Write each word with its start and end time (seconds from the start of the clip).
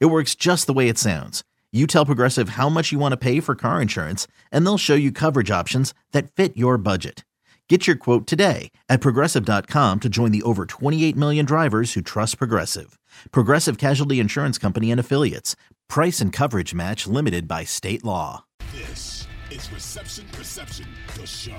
It 0.00 0.06
works 0.06 0.34
just 0.34 0.66
the 0.66 0.72
way 0.72 0.88
it 0.88 0.98
sounds. 0.98 1.42
You 1.72 1.86
tell 1.86 2.06
Progressive 2.06 2.50
how 2.50 2.68
much 2.68 2.92
you 2.92 2.98
want 2.98 3.12
to 3.12 3.16
pay 3.16 3.40
for 3.40 3.54
car 3.54 3.80
insurance, 3.80 4.26
and 4.50 4.64
they'll 4.64 4.78
show 4.78 4.94
you 4.94 5.10
coverage 5.10 5.50
options 5.50 5.94
that 6.12 6.30
fit 6.30 6.56
your 6.56 6.76
budget. 6.78 7.24
Get 7.68 7.86
your 7.86 7.96
quote 7.96 8.26
today 8.26 8.70
at 8.90 9.00
progressive.com 9.00 10.00
to 10.00 10.08
join 10.10 10.30
the 10.30 10.42
over 10.42 10.66
28 10.66 11.16
million 11.16 11.46
drivers 11.46 11.94
who 11.94 12.02
trust 12.02 12.36
Progressive. 12.36 12.98
Progressive 13.30 13.78
Casualty 13.78 14.20
Insurance 14.20 14.58
Company 14.58 14.90
and 14.90 15.00
Affiliates. 15.00 15.56
Price 15.88 16.20
and 16.20 16.34
coverage 16.34 16.74
match 16.74 17.06
limited 17.06 17.48
by 17.48 17.64
state 17.64 18.04
law. 18.04 18.44
This 18.74 19.26
is 19.50 19.72
Reception 19.72 20.26
Perception, 20.32 20.86
the 21.18 21.26
show. 21.26 21.52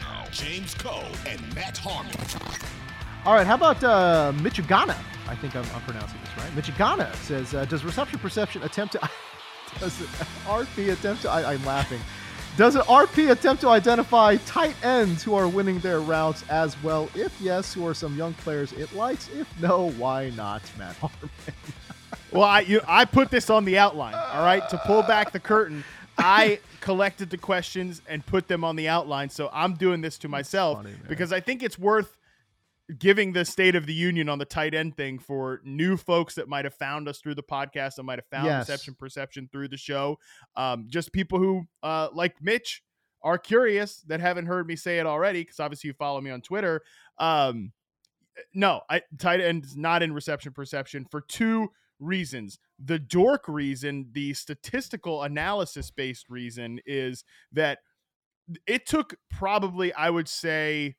Now, 0.00 0.24
James 0.30 0.74
Koh 0.74 1.04
and 1.26 1.54
Matt 1.54 1.76
Harmon. 1.76 2.12
All 3.24 3.34
right, 3.34 3.46
how 3.46 3.54
about 3.54 3.84
uh, 3.84 4.32
Michigana? 4.36 4.96
I 5.28 5.36
think 5.36 5.54
I'm, 5.54 5.64
I'm 5.76 5.82
pronouncing 5.82 6.18
this 6.24 6.36
right. 6.36 6.50
Michigana 6.56 7.14
says, 7.16 7.54
uh, 7.54 7.64
"Does 7.66 7.84
reception 7.84 8.18
perception 8.18 8.64
attempt 8.64 8.94
to 8.94 9.00
does 9.78 9.96
RP 10.44 10.92
attempt 10.92 11.22
to? 11.22 11.30
I, 11.30 11.52
I'm 11.52 11.64
laughing. 11.64 12.00
Does 12.56 12.74
an 12.74 12.82
RP 12.82 13.30
attempt 13.30 13.62
to 13.62 13.68
identify 13.68 14.36
tight 14.38 14.74
ends 14.84 15.22
who 15.22 15.34
are 15.34 15.46
winning 15.46 15.78
their 15.78 16.00
routes 16.00 16.42
as 16.50 16.80
well? 16.82 17.08
If 17.14 17.40
yes, 17.40 17.72
who 17.72 17.86
are 17.86 17.94
some 17.94 18.16
young 18.16 18.34
players 18.34 18.72
it 18.72 18.92
likes? 18.92 19.28
If 19.28 19.48
no, 19.60 19.90
why 19.92 20.30
not, 20.30 20.60
Matt 20.76 20.96
Harmon? 20.96 21.30
Well, 22.32 22.42
I 22.42 22.60
you, 22.60 22.80
I 22.88 23.04
put 23.04 23.30
this 23.30 23.50
on 23.50 23.64
the 23.64 23.78
outline. 23.78 24.14
All 24.14 24.44
right, 24.44 24.68
to 24.68 24.78
pull 24.78 25.04
back 25.04 25.30
the 25.30 25.40
curtain, 25.40 25.84
I 26.18 26.58
collected 26.80 27.30
the 27.30 27.38
questions 27.38 28.02
and 28.08 28.26
put 28.26 28.48
them 28.48 28.64
on 28.64 28.74
the 28.74 28.88
outline. 28.88 29.30
So 29.30 29.48
I'm 29.52 29.74
doing 29.74 30.00
this 30.00 30.18
to 30.18 30.28
myself 30.28 30.78
funny, 30.78 30.96
because 31.08 31.32
I 31.32 31.38
think 31.38 31.62
it's 31.62 31.78
worth 31.78 32.16
giving 32.98 33.32
the 33.32 33.44
state 33.44 33.74
of 33.74 33.86
the 33.86 33.94
union 33.94 34.28
on 34.28 34.38
the 34.38 34.44
tight 34.44 34.74
end 34.74 34.96
thing 34.96 35.18
for 35.18 35.60
new 35.64 35.96
folks 35.96 36.34
that 36.34 36.48
might 36.48 36.64
have 36.64 36.74
found 36.74 37.08
us 37.08 37.20
through 37.20 37.34
the 37.34 37.42
podcast 37.42 37.96
that 37.96 38.02
might 38.02 38.18
have 38.18 38.26
found 38.26 38.46
Yes. 38.46 38.68
reception 38.68 38.94
perception 38.94 39.48
through 39.50 39.68
the 39.68 39.76
show. 39.76 40.18
Um, 40.56 40.86
just 40.88 41.12
people 41.12 41.38
who 41.38 41.62
uh, 41.82 42.08
like 42.12 42.36
mitch 42.42 42.82
are 43.22 43.38
curious 43.38 44.02
that 44.08 44.20
haven't 44.20 44.46
heard 44.46 44.66
me 44.66 44.76
say 44.76 44.98
it 44.98 45.06
already 45.06 45.42
because 45.42 45.60
obviously 45.60 45.88
you 45.88 45.94
follow 45.94 46.20
me 46.20 46.30
on 46.30 46.40
twitter. 46.40 46.82
Um, 47.18 47.72
no 48.54 48.80
I, 48.90 49.02
tight 49.18 49.40
end 49.40 49.64
is 49.64 49.76
not 49.76 50.02
in 50.02 50.12
reception 50.12 50.52
perception 50.52 51.06
for 51.10 51.20
two 51.20 51.68
reasons. 52.00 52.58
The 52.84 52.98
dork 52.98 53.44
reason 53.46 54.08
the 54.12 54.34
statistical 54.34 55.22
analysis 55.22 55.90
based 55.90 56.28
reason 56.28 56.80
is 56.86 57.24
that 57.52 57.78
it 58.66 58.86
took 58.86 59.14
probably 59.30 59.92
i 59.94 60.10
would 60.10 60.28
say 60.28 60.96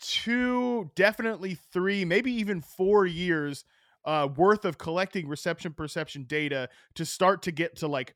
two, 0.00 0.90
definitely 0.94 1.58
three, 1.72 2.04
maybe 2.04 2.32
even 2.32 2.60
four 2.60 3.06
years 3.06 3.64
uh, 4.04 4.28
worth 4.36 4.64
of 4.64 4.78
collecting 4.78 5.28
reception 5.28 5.72
perception 5.72 6.24
data 6.24 6.68
to 6.94 7.04
start 7.04 7.42
to 7.42 7.52
get 7.52 7.76
to 7.76 7.88
like 7.88 8.14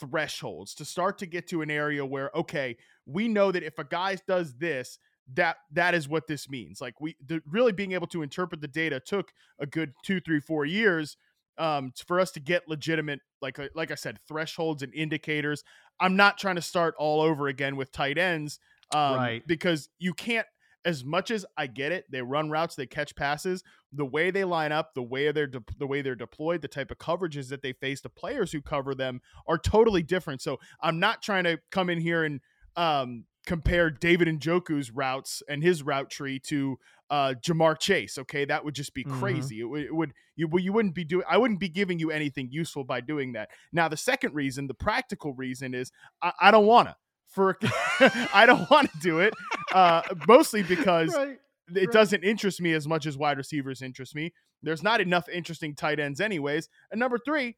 thresholds, 0.00 0.74
to 0.74 0.84
start 0.84 1.18
to 1.18 1.26
get 1.26 1.48
to 1.48 1.62
an 1.62 1.70
area 1.70 2.04
where 2.04 2.30
okay, 2.34 2.76
we 3.04 3.28
know 3.28 3.52
that 3.52 3.62
if 3.62 3.78
a 3.78 3.84
guy 3.84 4.16
does 4.26 4.54
this, 4.54 4.98
that 5.34 5.56
that 5.72 5.94
is 5.94 6.08
what 6.08 6.26
this 6.26 6.48
means. 6.48 6.80
Like 6.80 7.00
we 7.00 7.16
the, 7.24 7.42
really 7.46 7.72
being 7.72 7.92
able 7.92 8.06
to 8.08 8.22
interpret 8.22 8.60
the 8.60 8.68
data 8.68 9.00
took 9.00 9.32
a 9.58 9.66
good 9.66 9.92
two, 10.04 10.20
three, 10.20 10.40
four 10.40 10.64
years 10.64 11.16
um, 11.58 11.92
for 12.06 12.20
us 12.20 12.30
to 12.32 12.40
get 12.40 12.68
legitimate, 12.68 13.20
like 13.42 13.58
like 13.74 13.90
I 13.90 13.96
said, 13.96 14.18
thresholds 14.28 14.82
and 14.82 14.94
indicators. 14.94 15.64
I'm 16.00 16.16
not 16.16 16.38
trying 16.38 16.56
to 16.56 16.62
start 16.62 16.94
all 16.98 17.20
over 17.20 17.48
again 17.48 17.76
with 17.76 17.90
tight 17.90 18.18
ends, 18.18 18.58
um, 18.94 19.16
Right. 19.16 19.46
Because 19.46 19.88
you 19.98 20.14
can't 20.14 20.46
as 20.86 21.04
much 21.04 21.30
as 21.30 21.44
I 21.58 21.66
get 21.66 21.92
it, 21.92 22.06
they 22.10 22.22
run 22.22 22.48
routes, 22.48 22.76
they 22.76 22.86
catch 22.86 23.14
passes. 23.16 23.62
The 23.92 24.06
way 24.06 24.30
they 24.30 24.44
line 24.44 24.72
up, 24.72 24.94
the 24.94 25.02
way 25.02 25.30
they're 25.32 25.46
de- 25.46 25.62
the 25.78 25.86
way 25.86 26.00
they're 26.00 26.14
deployed, 26.14 26.62
the 26.62 26.68
type 26.68 26.90
of 26.90 26.98
coverages 26.98 27.48
that 27.50 27.60
they 27.60 27.72
face, 27.74 28.00
the 28.00 28.08
players 28.08 28.52
who 28.52 28.62
cover 28.62 28.94
them 28.94 29.20
are 29.46 29.58
totally 29.58 30.02
different. 30.02 30.40
So 30.40 30.58
I'm 30.80 30.98
not 30.98 31.20
trying 31.22 31.44
to 31.44 31.58
come 31.70 31.90
in 31.90 32.00
here 32.00 32.24
and 32.24 32.40
um, 32.76 33.24
compare 33.46 33.90
David 33.90 34.28
Njoku's 34.28 34.90
routes 34.90 35.42
and 35.48 35.62
his 35.62 35.82
route 35.82 36.08
tree 36.10 36.38
to 36.46 36.78
uh, 37.08 37.34
Ja'Marr 37.40 37.78
Chase. 37.78 38.18
Okay, 38.18 38.44
that 38.44 38.64
would 38.64 38.74
just 38.74 38.92
be 38.92 39.04
Mhm. 39.04 39.18
crazy. 39.18 39.60
It, 39.60 39.64
would- 39.64 39.82
it 39.82 39.94
would 39.94 40.12
you 40.36 40.48
you 40.58 40.72
wouldn't 40.72 40.94
be 40.94 41.04
doing. 41.04 41.24
I 41.28 41.38
wouldn't 41.38 41.60
be 41.60 41.68
giving 41.68 41.98
you 41.98 42.10
anything 42.10 42.48
useful 42.50 42.84
by 42.84 43.00
doing 43.00 43.32
that. 43.32 43.48
Now 43.72 43.88
the 43.88 43.96
second 43.96 44.34
reason, 44.34 44.66
the 44.66 44.74
practical 44.74 45.32
reason 45.34 45.74
is 45.74 45.90
I, 46.22 46.32
I 46.40 46.50
don't 46.50 46.66
want 46.66 46.88
to. 46.88 46.96
For 47.36 47.56
I 48.34 48.44
don't 48.46 48.68
want 48.70 48.90
to 48.92 48.98
do 48.98 49.20
it, 49.20 49.34
uh, 49.74 50.00
mostly 50.26 50.62
because 50.62 51.14
right. 51.14 51.38
it 51.68 51.74
Right. 51.80 51.92
doesn't 51.92 52.24
interest 52.24 52.62
me 52.62 52.72
as 52.72 52.88
much 52.88 53.04
as 53.04 53.18
wide 53.18 53.36
receivers 53.36 53.82
interest 53.82 54.14
me. 54.14 54.32
There's 54.62 54.82
not 54.82 55.02
enough 55.02 55.28
interesting 55.28 55.74
tight 55.74 56.00
ends, 56.00 56.18
anyways. 56.20 56.70
And 56.90 56.98
number 56.98 57.18
three, 57.18 57.56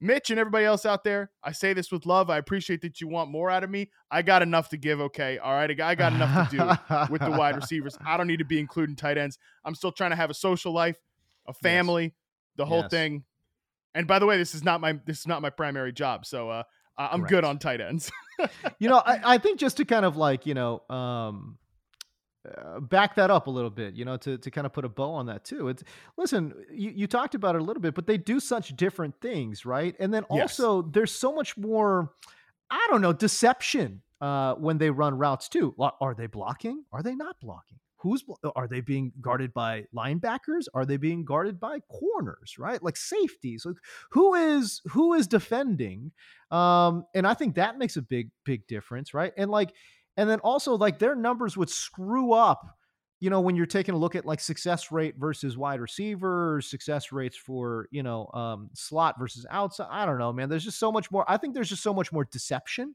Mitch 0.00 0.30
and 0.30 0.40
everybody 0.40 0.64
else 0.64 0.86
out 0.86 1.04
there, 1.04 1.30
I 1.44 1.52
say 1.52 1.74
this 1.74 1.92
with 1.92 2.06
love. 2.06 2.30
I 2.30 2.38
appreciate 2.38 2.80
that 2.80 3.02
you 3.02 3.08
want 3.08 3.30
more 3.30 3.50
out 3.50 3.64
of 3.64 3.68
me. 3.70 3.90
I 4.10 4.22
got 4.22 4.40
enough 4.40 4.70
to 4.70 4.78
give. 4.78 4.98
Okay, 4.98 5.36
all 5.36 5.52
right, 5.52 5.70
I 5.78 5.94
got 5.94 6.14
enough 6.14 6.48
to 6.50 6.56
do 6.56 7.12
with 7.12 7.20
the 7.20 7.30
wide 7.30 7.56
receivers. 7.60 7.98
I 8.04 8.16
don't 8.16 8.28
need 8.28 8.38
to 8.38 8.44
be 8.46 8.58
including 8.58 8.96
tight 8.96 9.18
ends. 9.18 9.38
I'm 9.64 9.74
still 9.74 9.92
trying 9.92 10.10
to 10.10 10.16
have 10.16 10.30
a 10.30 10.34
social 10.34 10.72
life, 10.72 10.96
a 11.46 11.52
family, 11.52 12.14
the 12.56 12.64
whole 12.64 12.80
Yes. 12.80 12.90
thing. 12.90 13.24
And 13.94 14.06
by 14.06 14.18
the 14.20 14.24
way, 14.26 14.38
this 14.38 14.54
is 14.54 14.64
not 14.64 14.80
my 14.80 14.92
this 15.04 15.18
is 15.20 15.26
not 15.26 15.42
my 15.42 15.50
primary 15.50 15.92
job, 15.92 16.24
so 16.24 16.48
uh, 16.48 16.62
I'm 16.96 17.24
good 17.24 17.44
on 17.44 17.58
tight 17.58 17.82
ends. 17.82 18.10
you 18.78 18.88
know, 18.88 18.98
I, 18.98 19.34
I 19.34 19.38
think 19.38 19.58
just 19.58 19.76
to 19.78 19.84
kind 19.84 20.04
of 20.04 20.16
like, 20.16 20.46
you 20.46 20.54
know, 20.54 20.82
um, 20.90 21.58
uh, 22.46 22.80
back 22.80 23.14
that 23.16 23.30
up 23.30 23.46
a 23.46 23.50
little 23.50 23.70
bit, 23.70 23.94
you 23.94 24.04
know, 24.04 24.16
to, 24.16 24.38
to 24.38 24.50
kind 24.50 24.66
of 24.66 24.72
put 24.72 24.84
a 24.84 24.88
bow 24.88 25.12
on 25.12 25.26
that 25.26 25.44
too. 25.44 25.68
It's 25.68 25.82
listen, 26.16 26.54
you, 26.72 26.90
you 26.90 27.06
talked 27.06 27.34
about 27.34 27.54
it 27.56 27.60
a 27.60 27.64
little 27.64 27.82
bit, 27.82 27.94
but 27.94 28.06
they 28.06 28.16
do 28.16 28.40
such 28.40 28.76
different 28.76 29.20
things, 29.20 29.66
right? 29.66 29.94
And 29.98 30.12
then 30.14 30.24
Yes. 30.30 30.58
also 30.60 30.82
there's 30.82 31.12
so 31.12 31.34
much 31.34 31.56
more, 31.56 32.12
I 32.70 32.86
don't 32.90 33.00
know, 33.00 33.12
deception 33.12 34.02
uh, 34.20 34.54
when 34.54 34.78
they 34.78 34.90
run 34.90 35.18
routes 35.18 35.48
too. 35.48 35.74
Are 35.78 36.14
they 36.14 36.26
blocking? 36.26 36.84
Are 36.92 37.02
they 37.02 37.14
not 37.14 37.38
blocking? 37.40 37.78
Who's 37.98 38.24
are 38.54 38.68
they 38.68 38.80
being 38.80 39.12
guarded 39.20 39.52
by 39.52 39.84
linebackers? 39.94 40.66
Are 40.72 40.86
they 40.86 40.96
being 40.96 41.24
guarded 41.24 41.58
by 41.58 41.80
corners? 41.80 42.56
Right, 42.56 42.82
like 42.82 42.96
safeties. 42.96 43.66
Like 43.66 43.76
who 44.10 44.34
is 44.34 44.80
who 44.86 45.14
is 45.14 45.26
defending? 45.26 46.12
Um, 46.50 47.04
and 47.14 47.26
I 47.26 47.34
think 47.34 47.56
that 47.56 47.76
makes 47.76 47.96
a 47.96 48.02
big 48.02 48.30
big 48.44 48.66
difference, 48.68 49.14
right? 49.14 49.32
And 49.36 49.50
like, 49.50 49.72
and 50.16 50.30
then 50.30 50.38
also 50.40 50.76
like 50.76 50.98
their 50.98 51.16
numbers 51.16 51.56
would 51.56 51.70
screw 51.70 52.32
up. 52.32 52.76
You 53.20 53.30
know, 53.30 53.40
when 53.40 53.56
you're 53.56 53.66
taking 53.66 53.96
a 53.96 53.98
look 53.98 54.14
at 54.14 54.24
like 54.24 54.38
success 54.38 54.92
rate 54.92 55.16
versus 55.18 55.58
wide 55.58 55.80
receiver, 55.80 56.60
success 56.60 57.10
rates 57.10 57.36
for 57.36 57.88
you 57.90 58.04
know 58.04 58.30
um, 58.32 58.70
slot 58.74 59.16
versus 59.18 59.44
outside. 59.50 59.88
I 59.90 60.06
don't 60.06 60.18
know, 60.18 60.32
man. 60.32 60.48
There's 60.48 60.64
just 60.64 60.78
so 60.78 60.92
much 60.92 61.10
more. 61.10 61.24
I 61.28 61.36
think 61.36 61.52
there's 61.52 61.68
just 61.68 61.82
so 61.82 61.92
much 61.92 62.12
more 62.12 62.28
deception 62.30 62.94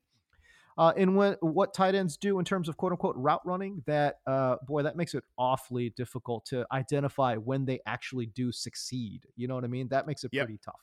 uh, 0.77 0.93
in 0.95 1.15
what 1.15 1.41
what 1.41 1.73
tight 1.73 1.95
ends 1.95 2.17
do 2.17 2.39
in 2.39 2.45
terms 2.45 2.67
of 2.69 2.77
quote 2.77 2.91
unquote 2.91 3.15
route 3.17 3.41
running 3.45 3.83
that 3.85 4.15
uh, 4.27 4.57
boy 4.67 4.83
that 4.83 4.95
makes 4.95 5.13
it 5.13 5.23
awfully 5.37 5.89
difficult 5.91 6.45
to 6.45 6.65
identify 6.71 7.35
when 7.35 7.65
they 7.65 7.79
actually 7.85 8.25
do 8.25 8.51
succeed. 8.51 9.25
You 9.35 9.47
know 9.47 9.55
what 9.55 9.63
I 9.63 9.67
mean? 9.67 9.89
That 9.89 10.07
makes 10.07 10.23
it 10.23 10.31
Yep. 10.31 10.47
pretty 10.47 10.59
tough. 10.63 10.81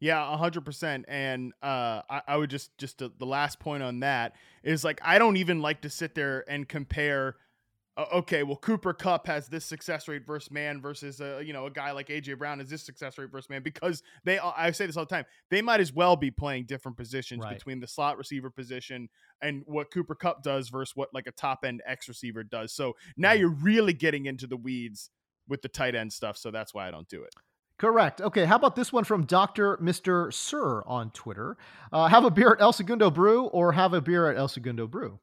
Yeah, 0.00 0.32
a 0.32 0.36
hundred 0.36 0.64
percent. 0.64 1.04
And 1.08 1.52
uh, 1.62 2.02
I, 2.08 2.22
I 2.28 2.36
would 2.36 2.48
just 2.50 2.76
just 2.78 2.98
the, 2.98 3.12
the 3.18 3.26
last 3.26 3.60
point 3.60 3.82
on 3.82 4.00
that 4.00 4.34
is 4.62 4.82
like 4.82 5.00
I 5.04 5.18
don't 5.18 5.36
even 5.36 5.60
like 5.60 5.82
to 5.82 5.90
sit 5.90 6.14
there 6.14 6.44
and 6.48 6.68
compare. 6.68 7.36
Uh, 8.00 8.06
okay, 8.14 8.42
well 8.42 8.56
Cooper 8.56 8.94
Kupp 8.94 9.26
has 9.26 9.46
this 9.48 9.66
success 9.66 10.08
rate 10.08 10.26
versus 10.26 10.50
man 10.50 10.80
versus 10.80 11.20
uh, 11.20 11.42
you 11.44 11.52
know 11.52 11.66
a 11.66 11.70
guy 11.70 11.90
like 11.90 12.08
AJ 12.08 12.38
Brown 12.38 12.58
has 12.58 12.70
this 12.70 12.82
success 12.82 13.18
rate 13.18 13.30
versus 13.30 13.50
man 13.50 13.62
because 13.62 14.02
they 14.24 14.38
I 14.38 14.70
say 14.70 14.86
this 14.86 14.96
all 14.96 15.04
the 15.04 15.14
time 15.14 15.26
they 15.50 15.60
might 15.60 15.80
as 15.80 15.92
well 15.92 16.16
be 16.16 16.30
playing 16.30 16.64
different 16.64 16.96
positions 16.96 17.44
Right. 17.44 17.58
between 17.58 17.78
the 17.78 17.86
slot 17.86 18.16
receiver 18.16 18.48
position 18.48 19.08
and 19.42 19.62
what 19.66 19.90
Cooper 19.90 20.14
Kupp 20.14 20.42
does 20.42 20.70
versus 20.70 20.96
what 20.96 21.10
like 21.12 21.26
a 21.26 21.32
top 21.32 21.60
end 21.64 21.82
X 21.86 22.08
receiver 22.08 22.42
does. 22.42 22.72
So 22.72 22.96
now 23.18 23.32
you're 23.32 23.48
really 23.50 23.92
getting 23.92 24.26
into 24.26 24.46
the 24.46 24.56
weeds 24.56 25.10
with 25.46 25.60
the 25.60 25.68
tight 25.68 25.94
end 25.94 26.12
stuff. 26.12 26.38
So 26.38 26.50
that's 26.50 26.72
why 26.72 26.88
I 26.88 26.90
don't 26.90 27.08
do 27.08 27.22
it. 27.22 27.34
Correct. 27.78 28.20
Okay, 28.20 28.44
how 28.44 28.56
about 28.56 28.76
this 28.76 28.92
one 28.92 29.04
from 29.04 29.24
Dr. 29.24 29.78
Mr. 29.78 30.32
Sir 30.32 30.82
on 30.86 31.10
Twitter? 31.10 31.56
Uh, 31.92 32.08
have 32.08 32.24
a 32.24 32.30
beer 32.30 32.52
at 32.52 32.60
El 32.60 32.72
Segundo 32.72 33.10
Brew 33.10 33.44
or 33.46 33.72
have 33.72 33.94
a 33.94 34.00
beer 34.00 34.30
at 34.30 34.36
El 34.36 34.48
Segundo 34.48 34.86
Brew? 34.86 35.18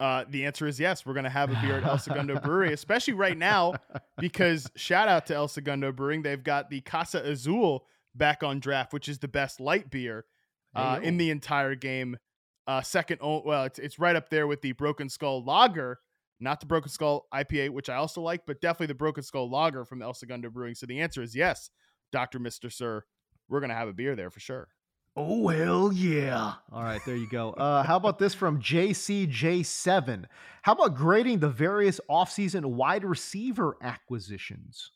Uh, 0.00 0.24
the 0.28 0.46
answer 0.46 0.66
is 0.66 0.78
yes. 0.78 1.04
We're 1.04 1.14
going 1.14 1.24
to 1.24 1.30
have 1.30 1.50
a 1.50 1.58
beer 1.60 1.78
at 1.78 1.84
El 1.84 1.98
Segundo 1.98 2.38
Brewery, 2.40 2.72
especially 2.72 3.14
right 3.14 3.36
now, 3.36 3.74
because 4.18 4.70
shout 4.76 5.08
out 5.08 5.26
to 5.26 5.34
El 5.34 5.48
Segundo 5.48 5.90
Brewing. 5.90 6.22
They've 6.22 6.42
got 6.42 6.70
the 6.70 6.80
Casa 6.82 7.20
Azul 7.20 7.84
back 8.14 8.42
on 8.42 8.60
draft, 8.60 8.92
which 8.92 9.08
is 9.08 9.18
the 9.18 9.28
best 9.28 9.60
light 9.60 9.90
beer 9.90 10.24
uh, 10.74 11.00
in 11.02 11.16
the 11.16 11.30
entire 11.30 11.74
game. 11.74 12.16
Uh, 12.66 12.82
second, 12.82 13.18
well, 13.22 13.64
it's 13.64 13.78
it's 13.78 13.98
right 13.98 14.14
up 14.14 14.28
there 14.28 14.46
with 14.46 14.60
the 14.60 14.72
Broken 14.72 15.08
Skull 15.08 15.42
Lager, 15.44 15.98
not 16.38 16.60
the 16.60 16.66
Broken 16.66 16.90
Skull 16.90 17.26
IPA, 17.32 17.70
which 17.70 17.88
I 17.88 17.94
also 17.96 18.20
like, 18.20 18.42
but 18.46 18.60
definitely 18.60 18.88
the 18.88 18.94
Broken 18.94 19.22
Skull 19.22 19.50
Lager 19.50 19.84
from 19.84 20.02
El 20.02 20.14
Segundo 20.14 20.50
Brewing. 20.50 20.74
So 20.74 20.86
the 20.86 21.00
answer 21.00 21.22
is 21.22 21.34
yes, 21.34 21.70
Doctor 22.12 22.38
Mister 22.38 22.68
Sir. 22.68 23.04
We're 23.48 23.60
gonna 23.60 23.74
have 23.74 23.88
a 23.88 23.94
beer 23.94 24.14
there 24.14 24.30
for 24.30 24.40
sure. 24.40 24.68
Oh 25.20 25.48
hell 25.48 25.92
yeah! 25.92 26.54
All 26.70 26.84
right, 26.84 27.04
there 27.04 27.16
you 27.16 27.28
go. 27.28 27.50
Uh, 27.50 27.82
how 27.82 27.96
about 27.96 28.20
this 28.20 28.34
from 28.34 28.60
JCJ7? 28.62 30.26
How 30.62 30.72
about 30.74 30.94
grading 30.94 31.40
the 31.40 31.48
various 31.48 32.00
offseason 32.08 32.64
wide 32.66 33.04
receiver 33.04 33.76
acquisitions? 33.82 34.92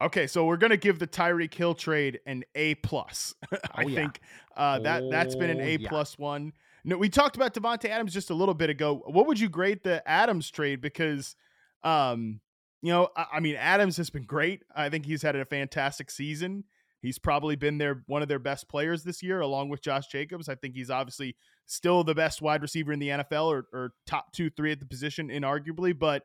Okay, 0.00 0.28
so 0.28 0.46
we're 0.46 0.58
gonna 0.58 0.76
give 0.76 1.00
the 1.00 1.08
Tyreek 1.08 1.52
Hill 1.52 1.74
trade 1.74 2.20
an 2.24 2.44
A 2.54 2.76
plus. 2.76 3.34
I 3.74 3.82
Oh, 3.84 3.88
yeah. 3.88 3.94
think 3.96 4.20
uh, 4.56 4.78
that 4.78 5.10
that's 5.10 5.34
been 5.34 5.50
an 5.50 5.60
Oh, 5.60 5.64
A 5.64 5.76
yeah. 5.78 5.88
plus 5.88 6.16
one. 6.16 6.52
No, 6.84 6.96
we 6.96 7.08
talked 7.08 7.34
about 7.34 7.52
Davante 7.52 7.86
Adams 7.86 8.14
just 8.14 8.30
a 8.30 8.34
little 8.34 8.54
bit 8.54 8.70
ago. 8.70 9.02
What 9.06 9.26
would 9.26 9.40
you 9.40 9.48
grade 9.48 9.82
the 9.82 10.08
Adams 10.08 10.48
trade? 10.52 10.80
Because, 10.80 11.34
um, 11.82 12.40
you 12.80 12.92
know, 12.92 13.08
I, 13.16 13.26
I 13.34 13.40
mean, 13.40 13.56
Adams 13.56 13.96
has 13.96 14.08
been 14.08 14.22
great. 14.22 14.62
I 14.74 14.88
think 14.88 15.04
he's 15.04 15.20
had 15.22 15.34
a 15.34 15.44
fantastic 15.44 16.12
season. 16.12 16.62
He's 17.02 17.18
probably 17.18 17.56
been 17.56 17.78
their 17.78 18.02
one 18.06 18.22
of 18.22 18.28
their 18.28 18.38
best 18.38 18.68
players 18.68 19.02
this 19.04 19.22
year, 19.22 19.40
along 19.40 19.68
with 19.70 19.82
Josh 19.82 20.06
Jacobs. 20.08 20.48
I 20.48 20.54
think 20.54 20.74
he's 20.74 20.90
obviously 20.90 21.34
still 21.66 22.04
the 22.04 22.14
best 22.14 22.42
wide 22.42 22.62
receiver 22.62 22.92
in 22.92 22.98
the 22.98 23.08
NFL, 23.08 23.46
or, 23.46 23.66
or 23.72 23.92
top 24.06 24.32
two, 24.32 24.50
three 24.50 24.72
at 24.72 24.80
the 24.80 24.86
position, 24.86 25.28
inarguably. 25.28 25.98
But 25.98 26.22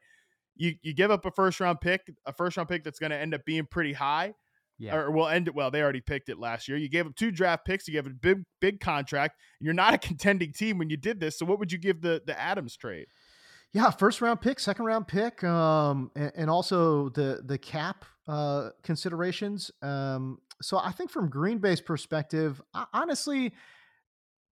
you 0.56 0.75
you 0.81 0.94
give 0.94 1.12
up 1.12 1.25
a 1.25 1.31
first 1.31 1.60
round 1.60 1.80
pick, 1.81 2.01
a 2.25 2.33
first 2.33 2.57
round 2.57 2.69
pick 2.69 2.83
that's 2.83 3.00
going 3.00 3.12
to 3.12 3.18
end 3.18 3.33
up 3.33 3.45
being 3.45 3.66
pretty 3.66 3.94
high 3.94 4.33
Yeah. 4.77 4.95
or 4.95 5.12
well 5.12 5.27
end 5.27 5.48
it 5.48 5.56
well 5.56 5.72
they 5.72 5.81
already 5.81 6.01
picked 6.01 6.27
it 6.30 6.38
last 6.39 6.68
year 6.68 6.78
you 6.78 6.89
gave 6.89 7.06
up 7.07 7.16
two 7.16 7.31
draft 7.31 7.66
picks 7.66 7.88
you 7.88 7.94
gave 7.94 8.06
a 8.07 8.10
big 8.10 8.44
big 8.60 8.80
contract 8.81 9.38
and 9.60 9.66
you're 9.66 9.74
not 9.74 9.94
a 9.94 9.98
contending 10.10 10.51
team 10.54 10.78
when 10.78 10.89
you 10.89 10.98
did 10.98 11.19
this 11.21 11.38
so 11.39 11.45
what 11.45 11.60
would 11.60 11.71
you 11.71 11.78
give 11.78 12.01
the 12.01 12.21
the 12.25 12.38
adams 12.39 12.75
trade 12.78 13.07
Yeah, 13.74 13.89
first 13.92 14.21
round 14.21 14.39
pick, 14.42 14.60
second 14.60 14.86
round 14.86 15.07
pick, 15.07 15.44
um, 15.44 16.10
and, 16.16 16.31
and 16.36 16.50
also 16.50 17.10
the 17.10 17.42
the 17.45 17.57
cap 17.57 18.06
uh, 18.28 18.69
considerations. 18.83 19.69
Um, 19.81 20.39
so 20.62 20.78
I 20.78 20.92
think 20.92 21.12
from 21.12 21.30
Green 21.30 21.60
Bay's 21.60 21.81
perspective, 21.81 22.62
I, 22.74 22.86
honestly, 22.94 23.54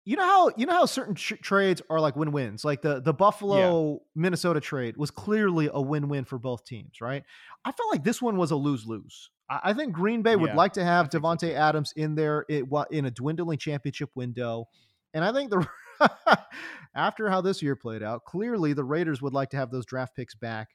you 0.04 0.16
know 0.16 0.24
how 0.24 0.50
you 0.56 0.64
know 0.64 0.72
how 0.72 0.86
certain 0.86 1.14
tr- 1.14 1.34
trades 1.36 1.82
are 1.90 2.00
like 2.00 2.16
win 2.16 2.32
wins. 2.32 2.64
Like 2.64 2.80
the 2.82 3.00
the 3.00 3.12
Buffalo 3.12 4.00
Minnesota 4.14 4.60
trade 4.60 4.96
was 4.96 5.10
clearly 5.10 5.68
a 5.72 5.80
win 5.80 6.08
win 6.08 6.24
for 6.24 6.38
both 6.38 6.64
teams, 6.64 7.00
right? 7.00 7.24
I 7.64 7.72
felt 7.72 7.92
like 7.92 8.04
this 8.04 8.22
one 8.22 8.36
was 8.36 8.50
a 8.50 8.56
lose 8.56 8.86
lose. 8.86 9.30
I, 9.50 9.60
I 9.64 9.72
think 9.74 9.92
Green 9.92 10.22
Bay 10.22 10.34
would 10.36 10.52
Yeah, 10.52 10.54
like 10.54 10.72
to 10.74 10.84
have 10.84 11.10
Davante. 11.10 11.52
Adams 11.52 11.92
in 11.94 12.14
there 12.14 12.46
it, 12.48 12.64
in 12.90 13.04
a 13.04 13.10
dwindling 13.10 13.58
championship 13.58 14.10
window, 14.14 14.66
and 15.12 15.22
I 15.24 15.32
think 15.32 15.50
the 15.50 15.68
after 16.94 17.28
how 17.28 17.42
this 17.42 17.60
year 17.60 17.76
played 17.76 18.02
out, 18.02 18.24
clearly 18.24 18.72
the 18.72 18.84
Raiders 18.84 19.20
would 19.20 19.34
like 19.34 19.50
to 19.50 19.58
have 19.58 19.70
those 19.70 19.84
draft 19.84 20.16
picks 20.16 20.34
back 20.34 20.68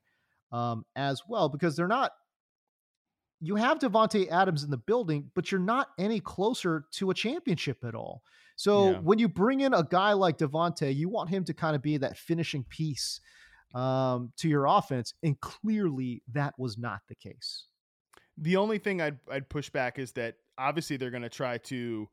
um, 0.52 0.86
as 0.96 1.24
well 1.28 1.50
because 1.50 1.76
they're 1.76 1.88
not. 1.88 2.12
You 3.46 3.56
have 3.58 3.80
Davante 3.80 4.30
Adams 4.32 4.64
in 4.64 4.70
the 4.72 4.78
building, 4.78 5.30
but 5.36 5.52
you're 5.52 5.60
not 5.60 5.90
any 5.98 6.20
closer 6.20 6.86
to 6.94 7.10
a 7.12 7.14
championship 7.14 7.84
at 7.84 7.94
all. 7.94 8.24
So 8.56 8.92
Yeah. 8.92 9.00
when 9.00 9.20
you 9.20 9.28
bring 9.28 9.60
in 9.62 9.74
a 9.74 9.84
guy 9.84 10.14
like 10.14 10.38
Davante, 10.38 10.96
you 10.96 11.10
want 11.10 11.30
him 11.30 11.44
to 11.46 11.54
kind 11.54 11.76
of 11.76 11.82
be 11.82 11.98
that 11.98 12.18
finishing 12.18 12.64
piece 12.64 13.20
um, 13.76 14.32
to 14.38 14.48
your 14.48 14.66
offense, 14.68 15.14
and 15.24 15.40
clearly 15.42 16.22
that 16.32 16.54
was 16.58 16.78
not 16.78 17.02
the 17.08 17.16
case. 17.16 17.66
the 18.38 18.56
only 18.56 18.80
thing 18.80 19.00
i'd 19.00 19.20
i'd 19.30 19.48
push 19.48 19.70
back 19.70 20.00
is 20.00 20.12
that 20.14 20.36
obviously 20.58 20.98
they're 20.98 21.12
going 21.12 21.22
to 21.22 21.30
try 21.30 21.58
to 21.60 22.08